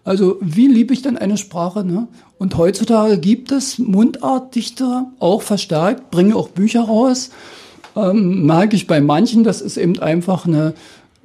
[0.05, 1.83] Also wie liebe ich denn eine Sprache?
[1.83, 2.07] Ne?
[2.37, 7.31] Und heutzutage gibt es Mundartdichter, auch verstärkt, bringen auch Bücher raus.
[7.95, 10.73] Ähm, merke ich bei manchen, das ist eben einfach eine,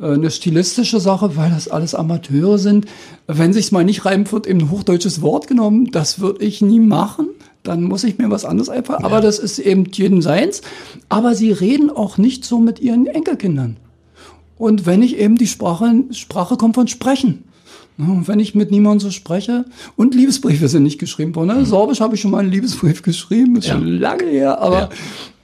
[0.01, 2.87] äh, eine stilistische Sache, weil das alles Amateure sind.
[3.27, 5.91] Wenn sich's mal nicht reimt, wird eben ein hochdeutsches Wort genommen.
[5.91, 7.29] Das würde ich nie machen
[7.63, 9.01] dann muss ich mir was anderes einfallen.
[9.01, 9.07] Ja.
[9.07, 10.63] Aber das ist eben jeden seins.
[11.09, 13.77] Aber sie reden auch nicht so mit ihren Enkelkindern.
[14.57, 17.45] Und wenn ich eben die Sprache, Sprache kommt von Sprechen.
[17.99, 19.65] Und wenn ich mit niemandem so spreche,
[19.97, 21.49] und Liebesbriefe sind nicht geschrieben worden.
[21.49, 21.55] Ne?
[21.55, 21.65] Mhm.
[21.65, 23.75] Sorbisch habe ich schon mal einen Liebesbrief geschrieben, ist ja.
[23.75, 24.91] schon lange her, aber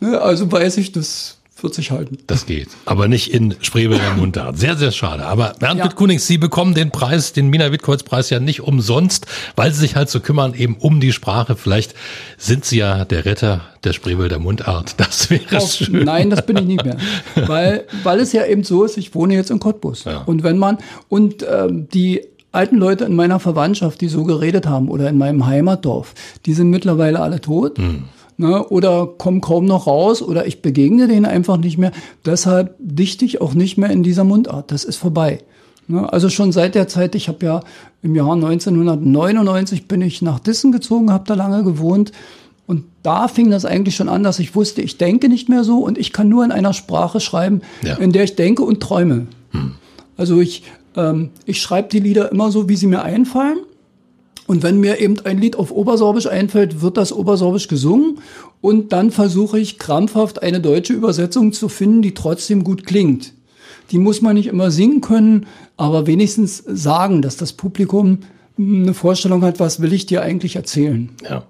[0.01, 0.09] ja.
[0.09, 2.19] ne, also weiß ich, das wird sich halten.
[2.29, 2.69] Das geht.
[2.85, 4.57] Aber nicht in Spreewälder Mundart.
[4.57, 5.27] Sehr, sehr schade.
[5.27, 5.87] Aber Bernd ja.
[5.87, 9.27] Wittkunings, Sie bekommen den Preis, den Mina Wittkreuz-Preis ja nicht umsonst,
[9.57, 11.57] weil Sie sich halt so kümmern eben um die Sprache.
[11.57, 11.95] Vielleicht
[12.39, 14.95] sind Sie ja der Retter der Spreewälder Mundart.
[14.99, 16.05] Das wäre Auf, schön.
[16.05, 16.97] Nein, das bin ich nicht mehr.
[17.47, 20.05] weil, weil es ja eben so ist, ich wohne jetzt in Cottbus.
[20.05, 20.19] Ja.
[20.19, 20.79] Und wenn man,
[21.09, 22.23] und ähm, die
[22.53, 26.15] alten Leute in meiner Verwandtschaft, die so geredet haben oder in meinem Heimatdorf,
[26.47, 27.79] die sind mittlerweile alle tot.
[27.79, 28.05] Mhm.
[28.37, 31.93] Ne, oder kommen kaum noch raus oder ich begegne denen einfach nicht mehr.
[32.27, 34.73] Deshalb dichte ich auch nicht mehr in dieser Mundart.
[34.73, 35.39] Das ist vorbei.
[35.87, 37.61] Ne, also schon seit der Zeit, ich habe ja
[38.03, 42.11] im Jahr 1999 bin ich nach Dissen gezogen, habe da lange gewohnt.
[42.67, 45.79] Und da fing das eigentlich schon an, dass ich wusste, ich denke nicht mehr so
[45.79, 47.97] und ich kann nur in einer Sprache schreiben, ja.
[47.97, 49.27] in der ich denke und träume.
[49.51, 49.73] Hm.
[50.17, 50.63] Also ich,
[50.97, 53.59] ähm, ich schreibe die Lieder immer so, wie sie mir einfallen.
[54.47, 58.19] Und wenn mir eben ein Lied auf Obersorbisch einfällt, wird das Obersorbisch gesungen.
[58.61, 63.33] Und dann versuche ich krampfhaft eine deutsche Übersetzung zu finden, die trotzdem gut klingt.
[63.91, 68.21] Die muss man nicht immer singen können, aber wenigstens sagen, dass das Publikum
[68.59, 71.11] eine Vorstellung hat, was will ich dir eigentlich erzählen.
[71.29, 71.45] Ja.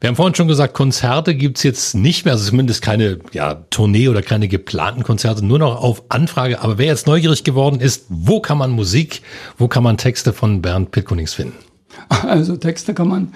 [0.00, 4.08] Wir haben vorhin schon gesagt, Konzerte gibt's jetzt nicht mehr, also zumindest keine ja, Tournee
[4.08, 6.60] oder keine geplanten Konzerte, nur noch auf Anfrage.
[6.60, 9.22] Aber wer jetzt neugierig geworden ist, wo kann man Musik,
[9.56, 11.54] wo kann man Texte von Bernd Pitkonings finden?
[12.22, 13.32] Also Texte kann man.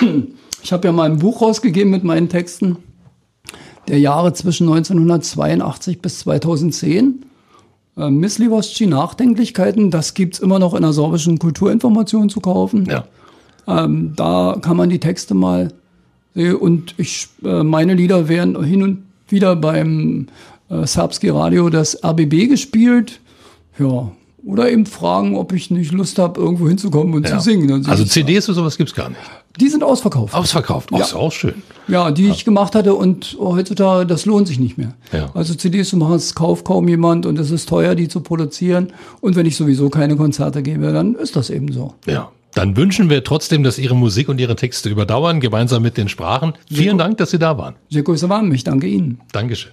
[0.62, 2.78] Ich habe ja mal ein Buch rausgegeben mit meinen Texten
[3.86, 7.26] der Jahre zwischen 1982 bis 2010.
[7.98, 12.86] Äh, Misliwoschi Nachdenklichkeiten, das gibt's immer noch in der sorbischen Kulturinformation zu kaufen.
[12.86, 13.04] Ja.
[13.66, 15.68] Ähm, da kann man die Texte mal
[16.34, 16.56] sehen.
[16.56, 20.26] Und ich, äh, meine Lieder werden hin und wieder beim
[20.68, 23.20] äh, Serbski Radio das RBB gespielt.
[23.78, 24.10] Ja,
[24.46, 27.38] oder eben fragen, ob ich nicht Lust habe, irgendwo hinzukommen und ja.
[27.38, 27.86] zu singen.
[27.86, 29.20] Also CDs oder sowas gibt's gar nicht.
[29.60, 30.34] Die sind ausverkauft.
[30.34, 30.98] Ausverkauft, ja.
[30.98, 31.62] ist auch schön.
[31.86, 32.32] Ja, die ja.
[32.32, 34.94] ich gemacht hatte und heutzutage, das lohnt sich nicht mehr.
[35.12, 35.30] Ja.
[35.34, 38.92] Also CDs zu machen, es kauft kaum jemand und es ist teuer, die zu produzieren.
[39.20, 41.94] Und wenn ich sowieso keine Konzerte gebe, dann ist das eben so.
[42.06, 42.30] Ja.
[42.54, 46.54] Dann wünschen wir trotzdem, dass Ihre Musik und Ihre Texte überdauern, gemeinsam mit den Sprachen.
[46.70, 47.74] Vielen Dank, dass Sie da waren.
[47.90, 49.20] Sehr grüße warm, ich danke Ihnen.
[49.32, 49.72] Dankeschön.